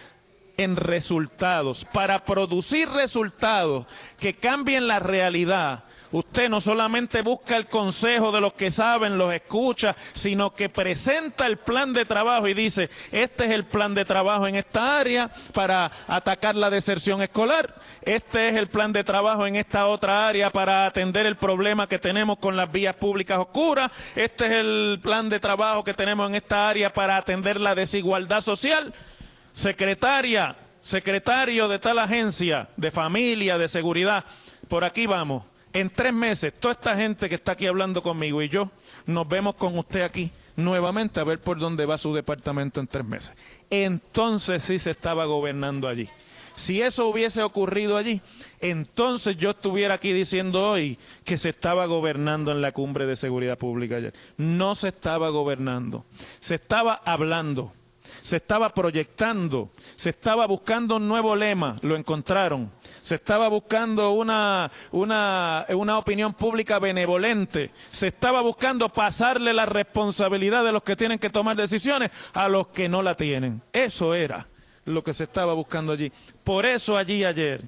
en 0.59 0.77
resultados. 0.77 1.87
Para 1.87 2.25
producir 2.25 2.91
resultados 2.91 3.87
que 4.19 4.35
cambien 4.35 4.87
la 4.87 5.01
realidad, 5.01 5.85
Usted 6.11 6.49
no 6.49 6.61
solamente 6.61 7.21
busca 7.21 7.57
el 7.57 7.67
consejo 7.67 8.33
de 8.33 8.41
los 8.41 8.55
que 8.55 8.71
saben, 8.71 9.19
los 9.19 9.35
escucha, 9.35 9.95
sino 10.15 10.55
que 10.55 10.71
presenta 10.71 11.47
el 11.47 11.59
plan 11.59 11.93
de 11.93 12.07
trabajo 12.07 12.49
y 12.49 12.55
dice, 12.55 12.89
este 13.13 13.45
es 13.45 13.51
el 13.51 13.65
plan 13.65 13.95
de 13.95 14.07
trabajo 14.07 14.47
en 14.47 14.55
esta 14.55 14.99
área 14.99 15.31
para 15.53 15.91
atacar 16.07 16.55
la 16.55 16.71
deserción 16.71 17.21
escolar, 17.21 17.75
este 18.01 18.49
es 18.49 18.57
el 18.57 18.69
plan 18.69 18.93
de 18.95 19.05
trabajo 19.05 19.47
en 19.47 19.57
esta 19.57 19.87
otra 19.87 20.27
área 20.27 20.49
para 20.49 20.87
atender 20.87 21.27
el 21.27 21.37
problema 21.37 21.87
que 21.87 21.99
tenemos 21.99 22.39
con 22.39 22.57
las 22.57 22.73
vías 22.73 22.95
públicas 22.95 23.39
oscuras, 23.39 23.91
este 24.17 24.47
es 24.47 24.53
el 24.53 25.01
plan 25.03 25.29
de 25.29 25.41
trabajo 25.41 25.85
que 25.85 25.93
tenemos 25.93 26.27
en 26.31 26.37
esta 26.37 26.71
área 26.71 26.91
para 26.91 27.19
atender 27.19 27.61
la 27.61 27.75
desigualdad 27.75 28.41
social. 28.41 28.95
Secretaria, 29.59 30.55
secretario 30.81 31.67
de 31.67 31.81
tal 31.81 31.99
agencia 31.99 32.69
de 32.77 32.93
familia, 32.93 33.59
de 33.59 33.67
seguridad, 33.67 34.25
por 34.69 34.85
aquí 34.85 35.07
vamos 35.07 35.43
en 35.73 35.91
tres 35.91 36.13
meses, 36.13 36.55
toda 36.55 36.75
esta 36.75 36.95
gente 36.95 37.29
que 37.29 37.35
está 37.35 37.53
aquí 37.53 37.67
hablando 37.67 38.01
conmigo 38.01 38.41
y 38.41 38.49
yo, 38.49 38.71
nos 39.07 39.27
vemos 39.27 39.57
con 39.57 39.77
usted 39.77 40.03
aquí 40.03 40.31
nuevamente 40.55 41.19
a 41.19 41.25
ver 41.25 41.41
por 41.41 41.59
dónde 41.59 41.87
va 41.87 41.99
su 41.99 42.15
departamento 42.15 42.79
en 42.79 42.87
tres 42.87 43.05
meses. 43.05 43.35
Entonces 43.69 44.63
sí 44.63 44.79
se 44.79 44.93
estaba 44.93 45.25
gobernando 45.25 45.89
allí. 45.89 46.09
Si 46.55 46.81
eso 46.81 47.09
hubiese 47.09 47.43
ocurrido 47.43 47.97
allí, 47.97 48.21
entonces 48.61 49.37
yo 49.37 49.51
estuviera 49.51 49.95
aquí 49.95 50.13
diciendo 50.13 50.71
hoy 50.71 51.01
que 51.25 51.37
se 51.37 51.49
estaba 51.49 51.87
gobernando 51.87 52.53
en 52.53 52.61
la 52.61 52.71
cumbre 52.71 53.07
de 53.07 53.17
seguridad 53.17 53.59
pública 53.59 53.97
ayer. 53.97 54.15
No 54.37 54.77
se 54.77 54.87
estaba 54.87 55.31
gobernando, 55.31 56.05
se 56.39 56.55
estaba 56.55 56.95
hablando, 57.05 57.73
se 58.21 58.37
estaba 58.37 58.71
proyectando, 58.71 59.71
se 59.97 60.11
estaba 60.11 60.47
buscando 60.47 60.97
un 60.97 61.09
nuevo 61.09 61.35
lema, 61.35 61.77
lo 61.83 61.97
encontraron, 61.97 62.71
se 63.01 63.17
estaba 63.17 63.49
buscando 63.49 64.11
una, 64.13 64.71
una, 64.91 65.67
una, 65.71 65.99
opinión 65.99 66.35
pública 66.35 66.79
benevolente, 66.79 67.71
se 67.89 68.09
estaba 68.09 68.41
buscando 68.41 68.89
pasarle 68.89 69.53
la 69.53 69.67
responsabilidad 69.67 70.65
de 70.65 70.73
los 70.73 70.83
que 70.83 70.97
tienen 70.97 71.19
que 71.19 71.31
tomar 71.31 71.57
decisiones 71.57 72.11
a 72.35 72.49
los 72.49 72.69
que 72.69 72.89
no 72.89 73.03
la 73.03 73.15
tienen. 73.15 73.63
Eso 73.73 74.15
era 74.15 74.47
lo 74.85 75.03
que 75.05 75.15
se 75.15 75.25
estaba 75.25 75.53
buscando 75.55 75.93
allí. 75.93 76.13
Por 76.45 76.67
eso 76.67 76.97
allí 76.97 77.25
ayer, 77.25 77.63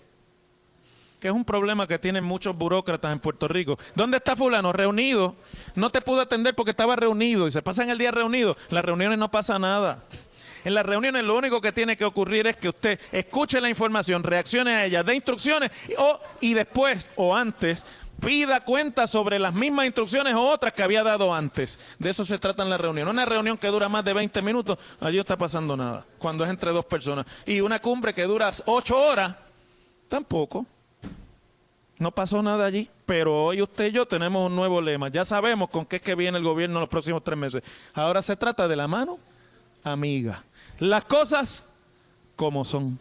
que 1.20 1.28
es 1.28 1.34
un 1.34 1.44
problema 1.44 1.86
que 1.86 1.98
tienen 1.98 2.24
muchos 2.24 2.56
burócratas 2.56 3.12
en 3.12 3.20
Puerto 3.20 3.46
Rico. 3.46 3.78
¿Dónde 3.94 4.16
está 4.16 4.34
fulano? 4.34 4.72
Reunido. 4.72 5.36
No 5.74 5.90
te 5.90 6.00
pudo 6.00 6.22
atender 6.22 6.54
porque 6.54 6.70
estaba 6.70 6.96
reunido 6.96 7.46
y 7.46 7.50
se 7.50 7.62
pasan 7.62 7.90
el 7.90 7.98
día 7.98 8.10
reunido. 8.10 8.56
Las 8.70 8.84
reuniones 8.84 9.18
no 9.18 9.30
pasa 9.30 9.58
nada. 9.58 10.02
En 10.64 10.74
las 10.74 10.84
reuniones 10.84 11.24
lo 11.24 11.36
único 11.36 11.60
que 11.60 11.72
tiene 11.72 11.96
que 11.96 12.04
ocurrir 12.04 12.46
es 12.46 12.56
que 12.56 12.68
usted 12.68 13.00
escuche 13.12 13.60
la 13.60 13.68
información, 13.68 14.22
reaccione 14.22 14.72
a 14.72 14.84
ella, 14.84 15.02
dé 15.02 15.14
instrucciones 15.14 15.70
o, 15.98 16.20
y 16.40 16.54
después 16.54 17.08
o 17.16 17.34
antes 17.34 17.84
pida 18.20 18.60
cuenta 18.60 19.06
sobre 19.06 19.38
las 19.38 19.54
mismas 19.54 19.86
instrucciones 19.86 20.34
o 20.34 20.42
otras 20.42 20.72
que 20.72 20.82
había 20.82 21.02
dado 21.02 21.34
antes. 21.34 21.78
De 21.98 22.10
eso 22.10 22.24
se 22.24 22.38
trata 22.38 22.62
en 22.62 22.70
la 22.70 22.76
reunión. 22.78 23.08
Una 23.08 23.24
reunión 23.24 23.56
que 23.56 23.68
dura 23.68 23.88
más 23.88 24.04
de 24.04 24.12
20 24.12 24.42
minutos, 24.42 24.78
allí 25.00 25.16
no 25.16 25.22
está 25.22 25.36
pasando 25.36 25.76
nada, 25.76 26.04
cuando 26.18 26.44
es 26.44 26.50
entre 26.50 26.70
dos 26.70 26.84
personas. 26.84 27.26
Y 27.46 27.60
una 27.60 27.78
cumbre 27.78 28.14
que 28.14 28.24
dura 28.24 28.50
8 28.66 28.98
horas, 28.98 29.34
tampoco. 30.08 30.66
No 31.98 32.10
pasó 32.10 32.42
nada 32.42 32.64
allí, 32.64 32.88
pero 33.04 33.44
hoy 33.44 33.60
usted 33.60 33.86
y 33.88 33.92
yo 33.92 34.06
tenemos 34.06 34.46
un 34.46 34.56
nuevo 34.56 34.80
lema. 34.80 35.08
Ya 35.08 35.24
sabemos 35.24 35.68
con 35.68 35.84
qué 35.84 35.96
es 35.96 36.02
que 36.02 36.14
viene 36.14 36.38
el 36.38 36.44
gobierno 36.44 36.76
en 36.76 36.80
los 36.80 36.88
próximos 36.88 37.22
tres 37.22 37.36
meses. 37.36 37.62
Ahora 37.92 38.22
se 38.22 38.36
trata 38.36 38.66
de 38.66 38.76
la 38.76 38.88
mano 38.88 39.18
amiga. 39.84 40.42
Las 40.80 41.04
cosas 41.04 41.62
como 42.36 42.64
son. 42.64 42.98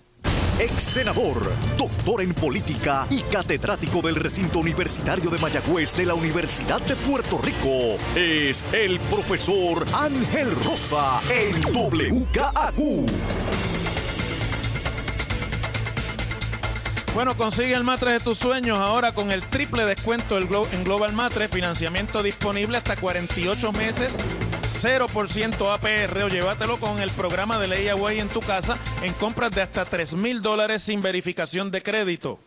Ex 0.60 0.84
senador, 0.84 1.50
doctor 1.78 2.22
en 2.22 2.34
política 2.34 3.08
y 3.10 3.22
catedrático 3.22 4.02
del 4.02 4.16
recinto 4.16 4.60
universitario 4.60 5.30
de 5.30 5.38
Mayagüez 5.38 5.96
de 5.96 6.06
la 6.06 6.14
Universidad 6.14 6.82
de 6.82 6.98
Puerto 6.98 7.38
Rico, 7.38 7.96
es 8.18 8.66
el 8.74 9.00
profesor 9.00 9.86
Ángel 9.94 10.54
Rosa 10.58 11.22
en 11.30 11.56
WKAQ. 11.74 13.10
Bueno, 17.14 17.38
consigue 17.38 17.76
el 17.76 17.86
matre 17.86 18.12
de 18.12 18.20
tus 18.20 18.40
sueños 18.40 18.78
ahora 18.78 19.14
con 19.14 19.32
el 19.32 19.42
triple 19.44 19.86
descuento 19.86 20.38
en 20.38 20.84
Global 20.84 21.14
Matre, 21.14 21.48
financiamiento 21.48 22.24
disponible 22.24 22.78
hasta 22.78 22.98
48 22.98 23.72
meses 23.72 24.18
0% 24.70 25.74
APR 25.74 26.24
o 26.24 26.28
llévatelo 26.30 26.80
con 26.80 27.00
el 27.00 27.10
programa 27.12 27.58
de 27.60 27.68
Layaway 27.68 28.20
en 28.20 28.30
tu 28.30 28.40
casa 28.40 28.78
en 29.02 29.14
compras 29.14 29.52
de 29.52 29.62
hasta 29.62 29.84
3 29.84 30.16
mil 30.16 30.42
dólares 30.42 30.84
sin 30.84 31.02
verificación 31.02 31.72
de 31.72 31.82
crédito. 31.82 32.40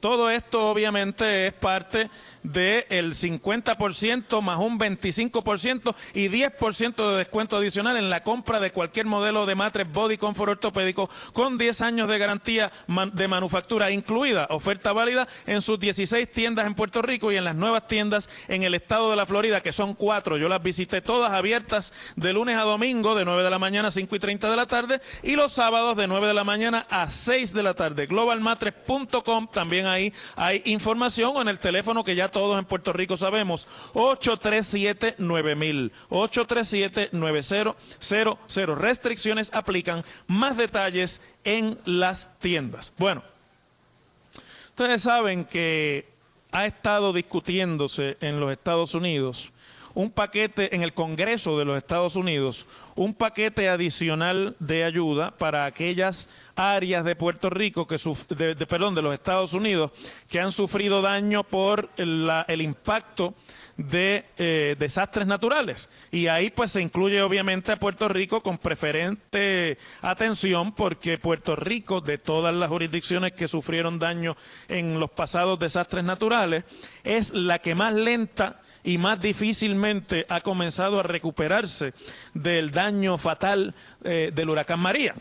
Todo 0.00 0.30
esto 0.30 0.68
obviamente 0.68 1.46
es 1.46 1.52
parte 1.52 2.10
del 2.52 3.14
50% 3.14 4.40
más 4.42 4.58
un 4.58 4.78
25% 4.78 5.94
y 6.14 6.28
10% 6.28 7.10
de 7.10 7.16
descuento 7.16 7.56
adicional 7.56 7.96
en 7.96 8.10
la 8.10 8.22
compra 8.22 8.60
de 8.60 8.70
cualquier 8.70 9.06
modelo 9.06 9.46
de 9.46 9.54
matres 9.54 9.90
Body 9.90 10.16
Comfort 10.16 10.52
ortopédico 10.52 11.10
con 11.32 11.58
10 11.58 11.80
años 11.82 12.08
de 12.08 12.18
garantía 12.18 12.72
de 13.12 13.28
manufactura 13.28 13.90
incluida. 13.90 14.46
Oferta 14.50 14.92
válida 14.92 15.28
en 15.46 15.62
sus 15.62 15.78
16 15.78 16.30
tiendas 16.30 16.66
en 16.66 16.74
Puerto 16.74 17.02
Rico 17.02 17.30
y 17.32 17.36
en 17.36 17.44
las 17.44 17.54
nuevas 17.54 17.86
tiendas 17.86 18.30
en 18.48 18.62
el 18.62 18.74
estado 18.74 19.10
de 19.10 19.16
la 19.16 19.26
Florida, 19.26 19.60
que 19.60 19.72
son 19.72 19.94
cuatro. 19.94 20.36
Yo 20.36 20.48
las 20.48 20.62
visité 20.62 21.00
todas 21.00 21.32
abiertas 21.32 21.92
de 22.16 22.32
lunes 22.32 22.56
a 22.56 22.62
domingo, 22.62 23.14
de 23.14 23.24
9 23.24 23.42
de 23.42 23.50
la 23.50 23.58
mañana 23.58 23.88
a 23.88 23.90
5 23.90 24.16
y 24.16 24.18
30 24.18 24.50
de 24.50 24.56
la 24.56 24.66
tarde, 24.66 25.00
y 25.22 25.36
los 25.36 25.52
sábados 25.52 25.96
de 25.96 26.06
9 26.08 26.26
de 26.26 26.34
la 26.34 26.44
mañana 26.44 26.86
a 26.90 27.10
6 27.10 27.52
de 27.52 27.62
la 27.62 27.74
tarde. 27.74 28.06
Globalmatres.com, 28.06 29.48
también 29.48 29.86
ahí 29.86 30.12
hay 30.36 30.62
información 30.66 31.36
o 31.36 31.42
en 31.42 31.48
el 31.48 31.58
teléfono 31.58 32.04
que 32.04 32.14
ya 32.14 32.28
todos 32.38 32.56
en 32.56 32.64
Puerto 32.66 32.92
Rico 32.92 33.16
sabemos, 33.16 33.66
837-9000, 33.94 35.90
837-9000. 36.08 38.76
Restricciones 38.76 39.52
aplican, 39.52 40.04
más 40.28 40.56
detalles 40.56 41.20
en 41.42 41.76
las 41.84 42.38
tiendas. 42.38 42.92
Bueno, 42.96 43.24
ustedes 44.68 45.02
saben 45.02 45.46
que 45.46 46.06
ha 46.52 46.66
estado 46.66 47.12
discutiéndose 47.12 48.16
en 48.20 48.38
los 48.38 48.52
Estados 48.52 48.94
Unidos 48.94 49.50
un 49.98 50.12
paquete 50.12 50.76
en 50.76 50.84
el 50.84 50.94
Congreso 50.94 51.58
de 51.58 51.64
los 51.64 51.76
Estados 51.76 52.14
Unidos, 52.14 52.66
un 52.94 53.14
paquete 53.14 53.68
adicional 53.68 54.54
de 54.60 54.84
ayuda 54.84 55.32
para 55.36 55.64
aquellas 55.64 56.28
áreas 56.54 57.04
de 57.04 57.16
Puerto 57.16 57.50
Rico 57.50 57.84
que 57.84 57.98
de, 58.36 58.54
perdón, 58.66 58.94
de 58.94 59.02
los 59.02 59.12
Estados 59.12 59.54
Unidos 59.54 59.90
que 60.30 60.38
han 60.38 60.52
sufrido 60.52 61.02
daño 61.02 61.42
por 61.42 61.90
el 61.96 62.62
impacto 62.62 63.34
de 63.76 64.24
eh, 64.38 64.76
desastres 64.78 65.26
naturales. 65.26 65.90
Y 66.12 66.28
ahí 66.28 66.50
pues 66.50 66.70
se 66.70 66.80
incluye 66.80 67.20
obviamente 67.20 67.72
a 67.72 67.76
Puerto 67.76 68.08
Rico 68.08 68.40
con 68.40 68.56
preferente 68.56 69.78
atención 70.00 70.70
porque 70.70 71.18
Puerto 71.18 71.56
Rico, 71.56 72.00
de 72.00 72.18
todas 72.18 72.54
las 72.54 72.70
jurisdicciones 72.70 73.32
que 73.32 73.48
sufrieron 73.48 73.98
daño 73.98 74.36
en 74.68 75.00
los 75.00 75.10
pasados 75.10 75.58
desastres 75.58 76.04
naturales, 76.04 76.62
es 77.02 77.34
la 77.34 77.58
que 77.58 77.74
más 77.74 77.94
lenta 77.94 78.60
y 78.88 78.96
más 78.96 79.20
difícilmente 79.20 80.24
ha 80.30 80.40
comenzado 80.40 80.98
a 80.98 81.02
recuperarse 81.02 81.92
del 82.32 82.70
daño 82.70 83.18
fatal 83.18 83.74
eh, 84.02 84.30
del 84.34 84.48
huracán 84.48 84.80
María. 84.80 85.14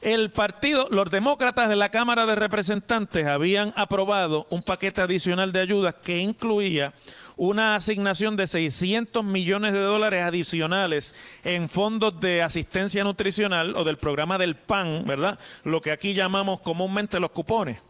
El 0.00 0.30
partido, 0.30 0.86
los 0.92 1.10
demócratas 1.10 1.68
de 1.68 1.74
la 1.74 1.88
Cámara 1.88 2.26
de 2.26 2.36
Representantes 2.36 3.26
habían 3.26 3.72
aprobado 3.74 4.46
un 4.48 4.62
paquete 4.62 5.00
adicional 5.00 5.50
de 5.50 5.58
ayudas 5.58 5.96
que 6.04 6.18
incluía 6.18 6.94
una 7.36 7.74
asignación 7.74 8.36
de 8.36 8.46
600 8.46 9.24
millones 9.24 9.72
de 9.72 9.80
dólares 9.80 10.22
adicionales 10.22 11.16
en 11.42 11.68
fondos 11.68 12.20
de 12.20 12.44
asistencia 12.44 13.02
nutricional 13.02 13.74
o 13.74 13.82
del 13.82 13.98
programa 13.98 14.38
del 14.38 14.54
PAN, 14.54 15.02
¿verdad? 15.04 15.36
Lo 15.64 15.82
que 15.82 15.90
aquí 15.90 16.14
llamamos 16.14 16.60
comúnmente 16.60 17.18
los 17.18 17.32
cupones, 17.32 17.80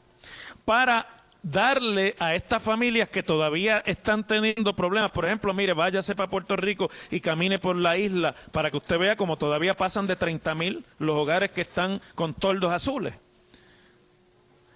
para 0.64 1.19
darle 1.42 2.14
a 2.18 2.34
estas 2.34 2.62
familias 2.62 3.08
que 3.08 3.22
todavía 3.22 3.82
están 3.86 4.26
teniendo 4.26 4.74
problemas, 4.74 5.10
por 5.10 5.24
ejemplo, 5.24 5.54
mire, 5.54 5.72
váyase 5.72 6.14
para 6.14 6.30
Puerto 6.30 6.56
Rico 6.56 6.90
y 7.10 7.20
camine 7.20 7.58
por 7.58 7.76
la 7.76 7.96
isla 7.96 8.34
para 8.52 8.70
que 8.70 8.76
usted 8.76 8.98
vea 8.98 9.16
como 9.16 9.36
todavía 9.36 9.74
pasan 9.74 10.06
de 10.06 10.16
30 10.16 10.54
mil 10.54 10.84
los 10.98 11.16
hogares 11.16 11.50
que 11.50 11.62
están 11.62 12.00
con 12.14 12.34
toldos 12.34 12.72
azules. 12.72 13.14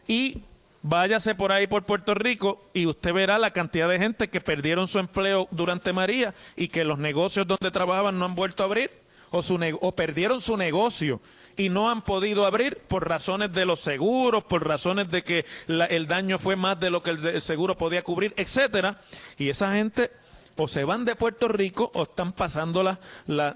Y 0.07 0.43
váyase 0.83 1.35
por 1.35 1.53
ahí 1.53 1.67
por 1.67 1.85
Puerto 1.85 2.15
Rico 2.15 2.71
y 2.75 2.87
usted 2.87 3.13
verá 3.13 3.39
la 3.39 3.53
cantidad 3.53 3.89
de 3.89 3.99
gente 3.99 4.29
que 4.29 4.41
perdieron 4.41 4.89
su 4.89 4.99
empleo 4.99 5.49
durante 5.51 5.93
María 5.93 6.35
y 6.57 6.69
que 6.69 6.85
los 6.85 6.99
negocios 6.99 7.47
donde 7.47 7.71
trabajaban 7.71 8.19
no 8.19 8.27
han 8.27 8.35
vuelto 8.35 8.63
a 8.63 8.67
abrir 8.67 9.04
o, 9.35 9.43
su 9.43 9.59
o 9.81 9.93
perdieron 9.93 10.41
su 10.41 10.57
negocio 10.57 11.21
y 11.57 11.69
no 11.69 11.91
han 11.91 12.03
podido 12.03 12.47
abrir 12.47 12.79
por 12.89 13.09
razones 13.09 13.53
de 13.53 13.65
los 13.65 13.81
seguros, 13.81 14.45
por 14.45 14.67
razones 14.67 15.11
de 15.11 15.23
que 15.23 15.45
el 15.69 16.07
daño 16.07 16.39
fue 16.39 16.57
más 16.57 16.79
de 16.81 16.91
lo 16.91 17.03
que 17.03 17.11
el, 17.11 17.41
seguro 17.41 17.77
podía 17.77 18.03
cubrir, 18.03 18.35
etcétera. 18.37 19.01
Y 19.39 19.49
esa 19.49 19.75
gente 19.75 20.11
o 20.57 20.69
se 20.69 20.85
van 20.85 21.05
de 21.05 21.17
Puerto 21.17 21.49
Rico 21.49 21.91
o 21.95 22.05
están 22.05 22.33
pasando 22.33 22.83
las 22.83 22.99
la, 23.27 23.55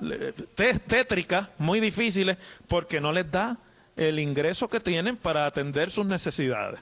muy 1.58 1.80
difíciles 1.80 2.36
porque 2.66 3.00
no 3.00 3.12
les 3.12 3.30
da 3.30 3.58
el 3.96 4.18
ingreso 4.18 4.68
que 4.68 4.80
tienen 4.80 5.16
para 5.16 5.46
atender 5.46 5.90
sus 5.90 6.06
necesidades. 6.06 6.80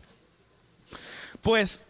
Pues 1.40 1.82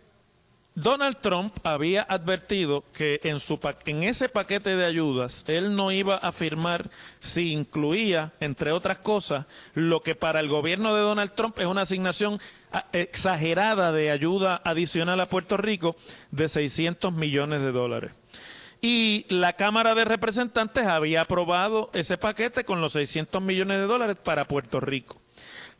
Donald 0.76 1.16
Trump 1.22 1.56
había 1.64 2.02
advertido 2.02 2.84
que 2.92 3.18
en, 3.24 4.02
ese 4.02 4.28
paquete 4.28 4.76
de 4.76 4.84
ayudas 4.84 5.42
él 5.48 5.74
no 5.74 5.90
iba 5.90 6.16
a 6.16 6.32
firmar 6.32 6.90
si 7.18 7.54
incluía, 7.54 8.34
entre 8.40 8.72
otras 8.72 8.98
cosas, 8.98 9.46
lo 9.72 10.02
que 10.02 10.14
para 10.14 10.38
el 10.38 10.48
gobierno 10.48 10.94
de 10.94 11.00
Donald 11.00 11.32
Trump 11.34 11.58
es 11.58 11.66
una 11.66 11.80
asignación 11.80 12.38
ah, 12.72 12.84
exagerada 12.92 13.90
de 13.90 14.10
ayuda 14.10 14.60
adicional 14.64 15.18
a 15.20 15.30
Puerto 15.30 15.56
Rico 15.56 15.96
de 16.30 16.46
600 16.46 17.10
millones 17.14 17.62
de 17.62 17.72
dólares. 17.72 18.12
Y 18.82 19.24
la 19.30 19.54
Cámara 19.54 19.94
de 19.94 20.04
Representantes 20.04 20.86
había 20.86 21.22
aprobado 21.22 21.88
ese 21.94 22.18
paquete 22.18 22.64
con 22.64 22.82
los 22.82 22.92
600 22.92 23.40
millones 23.40 23.78
de 23.78 23.86
dólares 23.86 24.16
para 24.22 24.44
Puerto 24.44 24.80
Rico. 24.80 25.22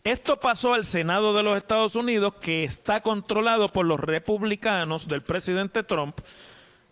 Esto 0.07 0.38
pasó 0.38 0.73
al 0.73 0.85
Senado 0.85 1.35
de 1.35 1.42
los 1.42 1.57
Estados 1.57 1.97
Unidos, 1.97 2.35
que 2.40 2.62
está 2.62 3.01
controlado 3.01 3.73
por 3.73 3.85
los 3.85 3.99
republicanos 3.99 5.09
del 5.09 5.25
presidente 5.25 5.83
Trump. 5.83 6.16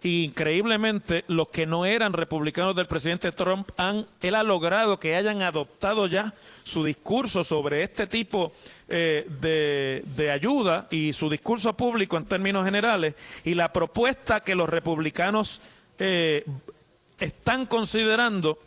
increíblemente, 0.03 1.24
los 1.29 1.48
que 1.50 1.64
no 1.64 1.87
eran 1.87 2.12
republicanos 2.12 2.74
del 2.74 2.88
presidente 2.88 3.31
Trump, 3.31 3.70
han, 3.77 4.05
él 4.20 4.35
ha 4.35 4.42
logrado 4.42 4.98
que 4.98 5.14
hayan 5.14 5.42
adoptado 5.42 6.09
ya 6.09 6.35
su 6.64 6.83
discurso 6.83 7.44
sobre 7.44 7.85
este 7.85 8.09
tipo 8.09 8.53
eh, 8.88 9.24
de, 9.40 10.31
ayuda 10.33 10.88
y 10.90 11.12
su 11.12 11.31
discurso 11.31 11.77
público 11.77 12.16
en 12.16 12.24
términos 12.24 12.64
generales 12.64 13.14
y 13.44 13.55
la 13.55 13.72
propuesta 13.72 14.40
que 14.40 14.57
los 14.57 14.68
republicanos 14.68 15.61
eh, 16.00 16.44
están 17.20 17.66
considerando 17.66 18.59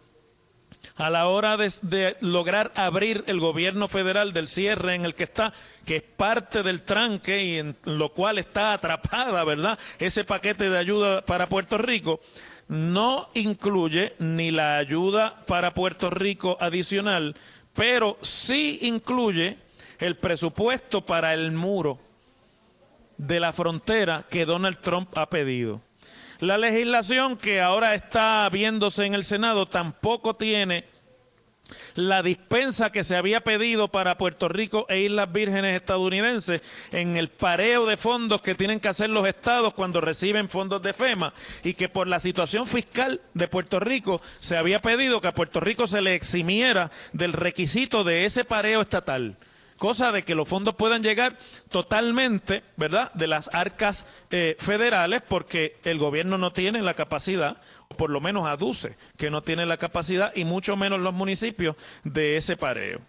a 0.97 1.10
la 1.10 1.27
hora 1.27 1.58
de, 1.58 2.17
lograr 2.21 2.71
abrir 2.75 3.23
el 3.27 3.39
gobierno 3.39 3.88
federal 3.88 4.34
del 4.34 4.47
cierre 4.47 4.95
en 4.95 5.06
el 5.06 5.13
que 5.13 5.25
está, 5.25 5.53
que 5.86 5.97
es 5.97 6.03
parte 6.03 6.63
del 6.63 6.82
tranque 6.82 7.43
y 7.43 7.58
en 7.58 7.75
lo 7.84 8.10
cual 8.10 8.39
está 8.39 8.73
atrapada, 8.73 9.43
¿verdad? 9.43 9.77
Ese 9.99 10.23
paquete 10.23 10.69
de 10.69 10.77
ayuda 10.77 11.23
para 11.23 11.47
Puerto 11.47 11.77
Rico 11.77 12.19
no 12.67 13.30
incluye 13.36 14.15
ni 14.19 14.51
la 14.51 14.77
ayuda 14.77 15.45
para 15.45 15.73
Puerto 15.73 16.10
Rico 16.10 16.58
adicional, 16.60 17.36
pero 17.73 18.17
sí 18.21 18.80
incluye 18.82 19.58
el 19.99 20.15
presupuesto 20.15 21.06
para 21.06 21.34
el 21.34 21.51
muro 21.51 21.99
de 23.17 23.39
la 23.39 23.53
frontera 23.53 24.25
que 24.30 24.45
Donald 24.45 24.80
Trump 24.80 25.15
ha 25.17 25.30
pedido. 25.30 25.82
La 26.39 26.58
legislación 26.58 27.36
que 27.36 27.62
ahora 27.62 27.95
está 27.95 28.47
viéndose 28.52 29.06
en 29.06 29.15
el 29.15 29.23
Senado 29.23 29.65
tampoco 29.65 30.36
tiene 30.36 30.86
la 31.95 32.21
dispensa 32.21 32.91
que 32.91 33.04
se 33.04 33.15
había 33.15 33.41
pedido 33.41 33.88
para 33.88 34.17
Puerto 34.17 34.47
Rico 34.47 34.86
e 34.88 35.02
Islas 35.02 35.32
Vírgenes 35.32 35.76
estadounidenses 35.76 36.62
en 36.91 37.17
el 37.17 37.30
pareo 37.30 37.86
de 37.88 37.97
fondos 37.97 38.41
que 38.41 38.56
tienen 38.56 38.80
que 38.80 38.88
hacer 38.88 39.10
los 39.10 39.28
estados 39.28 39.73
cuando 39.73 40.00
reciben 40.00 40.47
fondos 40.47 40.82
de 40.82 40.93
FEMA 40.93 41.34
y 41.63 41.73
que 41.73 41.89
por 41.89 42.08
la 42.08 42.19
situación 42.19 42.67
fiscal 42.67 43.19
de 43.34 43.47
Puerto 43.47 43.80
Rico 43.80 44.21
se 44.39 44.58
había 44.58 44.80
pedido 44.80 45.19
que 45.21 45.28
a 45.28 45.34
Puerto 45.34 45.60
Rico 45.60 45.88
se 45.88 46.02
le 46.02 46.15
eximiera 46.15 46.91
del 47.13 47.34
requisito 47.34 48.04
de 48.04 48.26
ese 48.26 48.45
pareo 48.45 48.82
estatal 48.82 49.38
cosa 49.77 50.11
de 50.11 50.23
que 50.23 50.35
los 50.35 50.47
fondos 50.47 50.75
puedan 50.75 51.03
llegar 51.03 51.37
totalmente, 51.69 52.63
¿verdad?, 52.75 53.11
de 53.13 53.27
las 53.27 53.49
arcas 53.53 54.05
eh, 54.31 54.55
federales, 54.59 55.21
porque 55.27 55.77
el 55.83 55.97
gobierno 55.97 56.37
no 56.37 56.51
tiene 56.51 56.81
la 56.81 56.93
capacidad 56.93 57.57
por 57.95 58.09
lo 58.09 58.19
menos 58.19 58.45
aduce 58.45 58.95
que 59.17 59.31
no 59.31 59.41
tiene 59.41 59.65
la 59.65 59.77
capacidad 59.77 60.35
y 60.35 60.45
mucho 60.45 60.75
menos 60.75 60.99
los 60.99 61.13
municipios 61.13 61.75
de 62.03 62.37
ese 62.37 62.57
pareo. 62.57 62.99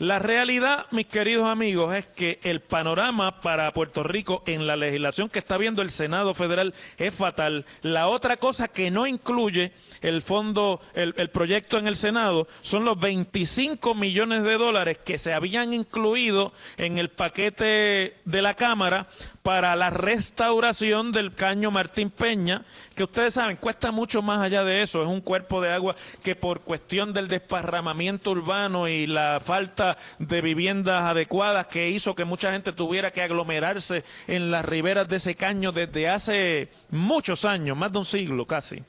La 0.00 0.18
realidad, 0.18 0.86
mis 0.92 1.04
queridos 1.04 1.46
amigos, 1.46 1.94
es 1.94 2.06
que 2.06 2.40
el 2.42 2.60
panorama 2.60 3.42
para 3.42 3.70
Puerto 3.74 4.02
Rico 4.02 4.42
en 4.46 4.66
la 4.66 4.74
legislación 4.74 5.28
que 5.28 5.38
está 5.38 5.58
viendo 5.58 5.82
el 5.82 5.90
Senado 5.90 6.32
Federal 6.32 6.72
es 6.96 7.14
fatal. 7.14 7.66
La 7.82 8.08
otra 8.08 8.38
cosa 8.38 8.68
que 8.68 8.90
no 8.90 9.06
incluye 9.06 9.72
el 10.00 10.22
fondo, 10.22 10.80
el, 10.94 11.12
proyecto 11.28 11.76
en 11.76 11.86
el 11.86 11.96
Senado, 11.96 12.48
son 12.62 12.86
los 12.86 12.98
25 12.98 13.94
millones 13.94 14.42
de 14.42 14.56
dólares 14.56 14.96
que 15.04 15.18
se 15.18 15.34
habían 15.34 15.74
incluido 15.74 16.54
en 16.78 16.96
el 16.96 17.10
paquete 17.10 18.16
de 18.24 18.40
la 18.40 18.54
Cámara 18.54 19.06
para 19.42 19.74
la 19.76 19.90
restauración 19.90 21.12
del 21.12 21.34
caño 21.34 21.70
Martín 21.70 22.10
Peña, 22.10 22.64
que 22.94 23.04
ustedes 23.04 23.34
saben, 23.34 23.56
cuesta 23.56 23.90
mucho 23.90 24.22
más 24.22 24.40
allá 24.40 24.64
de 24.64 24.82
eso, 24.82 25.02
es 25.02 25.08
un 25.08 25.20
cuerpo 25.20 25.60
de 25.60 25.72
agua 25.72 25.96
que 26.22 26.36
por 26.36 26.60
cuestión 26.60 27.12
del 27.12 27.28
desparramamiento 27.28 28.32
urbano 28.32 28.88
y 28.88 29.06
la 29.06 29.40
falta 29.42 29.96
de 30.18 30.42
viviendas 30.42 31.04
adecuadas 31.04 31.66
que 31.68 31.88
hizo 31.88 32.14
que 32.14 32.24
mucha 32.24 32.52
gente 32.52 32.72
tuviera 32.72 33.12
que 33.12 33.22
aglomerarse 33.22 34.04
en 34.26 34.50
las 34.50 34.64
riberas 34.64 35.08
de 35.08 35.16
ese 35.16 35.34
caño 35.34 35.72
desde 35.72 36.08
hace 36.08 36.68
muchos 36.90 37.44
años, 37.44 37.76
más 37.76 37.92
de 37.92 37.98
un 37.98 38.04
siglo 38.04 38.46
casi 38.46 38.82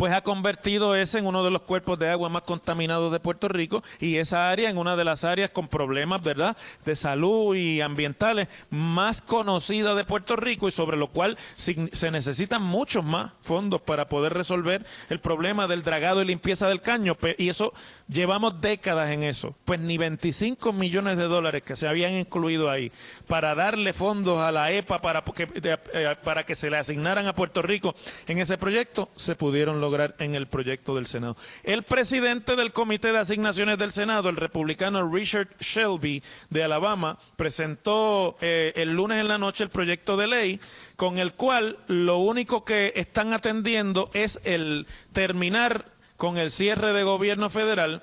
pues 0.00 0.14
ha 0.14 0.22
convertido 0.22 0.96
ese 0.96 1.18
en 1.18 1.26
uno 1.26 1.44
de 1.44 1.50
los 1.50 1.60
cuerpos 1.60 1.98
de 1.98 2.08
agua 2.08 2.30
más 2.30 2.40
contaminados 2.44 3.12
de 3.12 3.20
Puerto 3.20 3.48
Rico 3.48 3.84
y 3.98 4.16
esa 4.16 4.48
área 4.48 4.70
en 4.70 4.78
una 4.78 4.96
de 4.96 5.04
las 5.04 5.24
áreas 5.24 5.50
con 5.50 5.68
problemas, 5.68 6.22
¿verdad?, 6.22 6.56
de 6.86 6.96
salud 6.96 7.54
y 7.54 7.82
ambientales 7.82 8.48
más 8.70 9.20
conocidas 9.20 9.94
de 9.98 10.04
Puerto 10.04 10.36
Rico 10.36 10.68
y 10.68 10.70
sobre 10.70 10.96
lo 10.96 11.08
cual 11.08 11.36
se 11.54 12.10
necesitan 12.10 12.62
muchos 12.62 13.04
más 13.04 13.32
fondos 13.42 13.82
para 13.82 14.08
poder 14.08 14.32
resolver 14.32 14.86
el 15.10 15.20
problema 15.20 15.66
del 15.66 15.82
dragado 15.82 16.22
y 16.22 16.24
limpieza 16.24 16.66
del 16.66 16.80
caño. 16.80 17.14
Y 17.36 17.50
eso 17.50 17.74
llevamos 18.08 18.58
décadas 18.62 19.10
en 19.10 19.22
eso. 19.22 19.54
Pues 19.66 19.80
ni 19.80 19.98
25 19.98 20.72
millones 20.72 21.18
de 21.18 21.24
dólares 21.24 21.62
que 21.62 21.76
se 21.76 21.86
habían 21.86 22.14
incluido 22.14 22.70
ahí 22.70 22.90
para 23.28 23.54
darle 23.54 23.92
fondos 23.92 24.40
a 24.40 24.50
la 24.50 24.72
EPA 24.72 25.02
para 25.02 25.20
que, 25.20 25.46
eh, 25.62 26.16
para 26.24 26.46
que 26.46 26.54
se 26.54 26.70
le 26.70 26.78
asignaran 26.78 27.26
a 27.26 27.34
Puerto 27.34 27.60
Rico 27.60 27.94
en 28.26 28.38
ese 28.38 28.56
proyecto 28.56 29.10
se 29.14 29.36
pudieron 29.36 29.78
lograr 29.78 29.89
en 30.18 30.34
el 30.34 30.46
proyecto 30.46 30.94
del 30.94 31.06
Senado. 31.06 31.36
El 31.64 31.82
presidente 31.82 32.56
del 32.56 32.72
Comité 32.72 33.12
de 33.12 33.18
Asignaciones 33.18 33.78
del 33.78 33.92
Senado, 33.92 34.28
el 34.28 34.36
republicano 34.36 35.10
Richard 35.10 35.48
Shelby 35.58 36.22
de 36.48 36.64
Alabama, 36.64 37.18
presentó 37.36 38.36
eh, 38.40 38.72
el 38.76 38.90
lunes 38.90 39.20
en 39.20 39.28
la 39.28 39.38
noche 39.38 39.64
el 39.64 39.70
proyecto 39.70 40.16
de 40.16 40.26
ley 40.26 40.60
con 40.96 41.18
el 41.18 41.34
cual 41.34 41.78
lo 41.88 42.18
único 42.18 42.64
que 42.64 42.92
están 42.96 43.32
atendiendo 43.32 44.10
es 44.14 44.40
el 44.44 44.86
terminar 45.12 45.86
con 46.16 46.38
el 46.38 46.50
cierre 46.50 46.92
de 46.92 47.02
gobierno 47.02 47.50
federal 47.50 48.02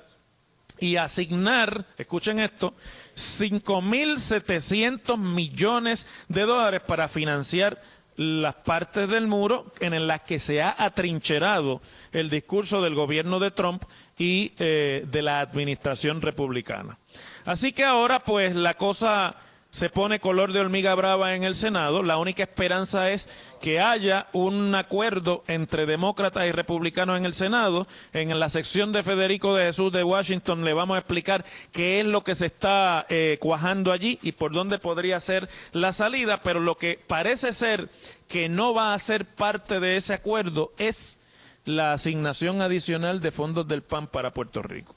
y 0.80 0.96
asignar, 0.96 1.86
escuchen 1.96 2.38
esto, 2.38 2.74
5.700 3.16 5.18
millones 5.18 6.06
de 6.28 6.42
dólares 6.42 6.82
para 6.86 7.08
financiar 7.08 7.82
las 8.18 8.56
partes 8.56 9.08
del 9.08 9.28
muro 9.28 9.66
en 9.80 10.06
las 10.08 10.22
que 10.22 10.40
se 10.40 10.60
ha 10.60 10.74
atrincherado 10.76 11.80
el 12.12 12.28
discurso 12.28 12.82
del 12.82 12.96
gobierno 12.96 13.38
de 13.38 13.52
Trump 13.52 13.84
y 14.18 14.52
eh, 14.58 15.06
de 15.08 15.22
la 15.22 15.40
administración 15.40 16.20
republicana. 16.20 16.98
Así 17.44 17.72
que 17.72 17.84
ahora 17.84 18.18
pues 18.18 18.56
la 18.56 18.74
cosa 18.74 19.36
se 19.70 19.90
pone 19.90 20.18
color 20.18 20.52
de 20.52 20.60
hormiga 20.60 20.94
brava 20.94 21.34
en 21.34 21.44
el 21.44 21.54
Senado. 21.54 22.02
La 22.02 22.16
única 22.16 22.42
esperanza 22.42 23.10
es 23.10 23.28
que 23.60 23.80
haya 23.80 24.28
un 24.32 24.74
acuerdo 24.74 25.44
entre 25.46 25.84
demócratas 25.84 26.46
y 26.46 26.52
republicanos 26.52 27.18
en 27.18 27.26
el 27.26 27.34
Senado. 27.34 27.86
En 28.14 28.38
la 28.40 28.48
sección 28.48 28.92
de 28.92 29.02
Federico 29.02 29.54
de 29.54 29.66
Jesús 29.66 29.92
de 29.92 30.04
Washington 30.04 30.64
le 30.64 30.72
vamos 30.72 30.94
a 30.94 31.00
explicar 31.00 31.44
qué 31.70 32.00
es 32.00 32.06
lo 32.06 32.24
que 32.24 32.34
se 32.34 32.46
está 32.46 33.04
eh, 33.10 33.36
cuajando 33.40 33.92
allí 33.92 34.18
y 34.22 34.32
por 34.32 34.52
dónde 34.52 34.78
podría 34.78 35.20
ser 35.20 35.48
la 35.72 35.92
salida. 35.92 36.40
Pero 36.42 36.60
lo 36.60 36.76
que 36.76 36.98
parece 37.06 37.52
ser 37.52 37.90
que 38.26 38.48
no 38.48 38.72
va 38.72 38.94
a 38.94 38.98
ser 38.98 39.26
parte 39.26 39.80
de 39.80 39.96
ese 39.96 40.14
acuerdo 40.14 40.72
es 40.78 41.18
la 41.66 41.92
asignación 41.92 42.62
adicional 42.62 43.20
de 43.20 43.30
fondos 43.30 43.68
del 43.68 43.82
PAN 43.82 44.06
para 44.06 44.32
Puerto 44.32 44.62
Rico. 44.62 44.94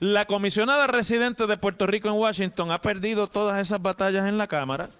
La 0.00 0.26
comisionada 0.26 0.86
residente 0.86 1.46
de 1.46 1.56
Puerto 1.56 1.86
Rico 1.86 2.08
en 2.08 2.14
Washington 2.14 2.70
ha 2.70 2.80
perdido 2.80 3.26
todas 3.26 3.60
esas 3.60 3.82
batallas 3.82 4.28
en 4.28 4.38
la 4.38 4.46
Cámara 4.46 4.90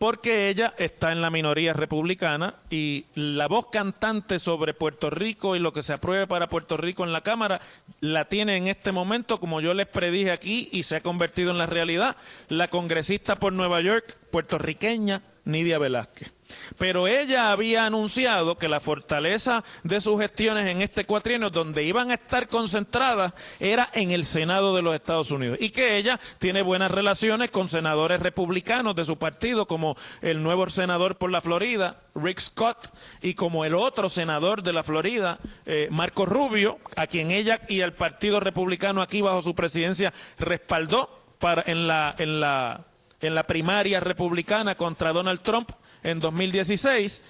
porque 0.00 0.48
ella 0.48 0.72
está 0.78 1.12
en 1.12 1.20
la 1.20 1.28
minoría 1.28 1.74
republicana 1.74 2.54
y 2.70 3.04
la 3.14 3.48
voz 3.48 3.68
cantante 3.70 4.38
sobre 4.38 4.72
Puerto 4.72 5.10
Rico 5.10 5.56
y 5.56 5.58
lo 5.58 5.74
que 5.74 5.82
se 5.82 5.92
apruebe 5.92 6.26
para 6.26 6.48
Puerto 6.48 6.78
Rico 6.78 7.04
en 7.04 7.12
la 7.12 7.20
Cámara 7.20 7.60
la 8.00 8.24
tiene 8.24 8.56
en 8.56 8.68
este 8.68 8.92
momento, 8.92 9.38
como 9.38 9.60
yo 9.60 9.74
les 9.74 9.86
predije 9.86 10.30
aquí, 10.30 10.70
y 10.72 10.84
se 10.84 10.96
ha 10.96 11.00
convertido 11.02 11.50
en 11.50 11.58
la 11.58 11.66
realidad, 11.66 12.16
la 12.48 12.68
congresista 12.68 13.36
por 13.36 13.52
Nueva 13.52 13.82
York, 13.82 14.16
puertorriqueña, 14.30 15.20
Nidia 15.44 15.78
Velázquez. 15.78 16.32
Pero 16.78 17.08
ella 17.08 17.52
había 17.52 17.86
anunciado 17.86 18.58
que 18.58 18.68
la 18.68 18.80
fortaleza 18.80 19.64
de 19.82 20.00
sus 20.00 20.20
gestiones 20.20 20.66
en 20.66 20.82
este 20.82 21.04
cuatrienio, 21.04 21.50
donde 21.50 21.84
iban 21.84 22.10
a 22.10 22.14
estar 22.14 22.48
concentradas, 22.48 23.32
era 23.58 23.90
en 23.92 24.10
el 24.10 24.24
Senado 24.24 24.74
de 24.74 24.82
los 24.82 24.94
Estados 24.94 25.30
Unidos. 25.30 25.58
Y 25.60 25.70
que 25.70 25.96
ella 25.96 26.20
tiene 26.38 26.62
buenas 26.62 26.90
relaciones 26.90 27.50
con 27.50 27.68
senadores 27.68 28.20
republicanos 28.20 28.94
de 28.96 29.04
su 29.04 29.16
partido, 29.16 29.66
como 29.66 29.96
el 30.22 30.42
nuevo 30.42 30.68
senador 30.70 31.16
por 31.16 31.30
la 31.30 31.40
Florida, 31.40 32.00
Rick 32.14 32.40
Scott, 32.40 32.92
y 33.22 33.34
como 33.34 33.64
el 33.64 33.74
otro 33.74 34.10
senador 34.10 34.62
de 34.62 34.72
la 34.72 34.82
Florida, 34.82 35.38
eh, 35.66 35.88
Marco 35.90 36.26
Rubio, 36.26 36.78
a 36.96 37.06
quien 37.06 37.30
ella 37.30 37.60
y 37.68 37.80
el 37.80 37.92
Partido 37.92 38.40
Republicano 38.40 39.02
aquí 39.02 39.20
bajo 39.20 39.42
su 39.42 39.54
presidencia 39.54 40.12
respaldó 40.38 41.20
para, 41.38 41.64
en, 41.66 41.86
la, 41.86 42.14
en, 42.18 42.40
la, 42.40 42.84
en 43.20 43.34
la 43.34 43.44
primaria 43.44 44.00
republicana 44.00 44.74
contra 44.74 45.12
Donald 45.12 45.40
Trump 45.40 45.70
en 46.02 46.20
2016 46.20 47.22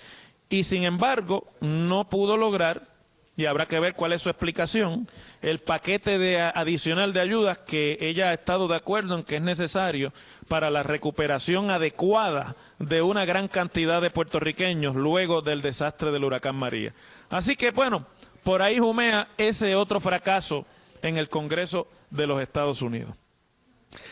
y 0.48 0.64
sin 0.64 0.84
embargo 0.84 1.46
no 1.60 2.08
pudo 2.08 2.36
lograr, 2.36 2.88
y 3.36 3.46
habrá 3.46 3.66
que 3.66 3.80
ver 3.80 3.94
cuál 3.94 4.12
es 4.12 4.22
su 4.22 4.28
explicación, 4.28 5.08
el 5.40 5.60
paquete 5.60 6.18
de 6.18 6.40
adicional 6.40 7.12
de 7.12 7.20
ayudas 7.20 7.58
que 7.58 7.96
ella 8.00 8.30
ha 8.30 8.34
estado 8.34 8.68
de 8.68 8.76
acuerdo 8.76 9.16
en 9.16 9.24
que 9.24 9.36
es 9.36 9.42
necesario 9.42 10.12
para 10.48 10.68
la 10.68 10.82
recuperación 10.82 11.70
adecuada 11.70 12.56
de 12.78 13.00
una 13.00 13.24
gran 13.24 13.48
cantidad 13.48 14.02
de 14.02 14.10
puertorriqueños 14.10 14.96
luego 14.96 15.40
del 15.40 15.62
desastre 15.62 16.10
del 16.10 16.24
huracán 16.24 16.56
María. 16.56 16.92
Así 17.30 17.56
que 17.56 17.70
bueno, 17.70 18.04
por 18.42 18.60
ahí 18.60 18.78
jumea 18.78 19.28
ese 19.38 19.74
otro 19.76 20.00
fracaso 20.00 20.66
en 21.02 21.16
el 21.16 21.28
Congreso 21.28 21.86
de 22.10 22.26
los 22.26 22.42
Estados 22.42 22.82
Unidos. 22.82 23.14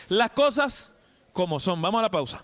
Las 0.07 0.31
cosas 0.31 0.91
como 1.33 1.59
son. 1.59 1.81
Vamos 1.81 1.99
a 1.99 2.03
la 2.03 2.11
pausa. 2.11 2.43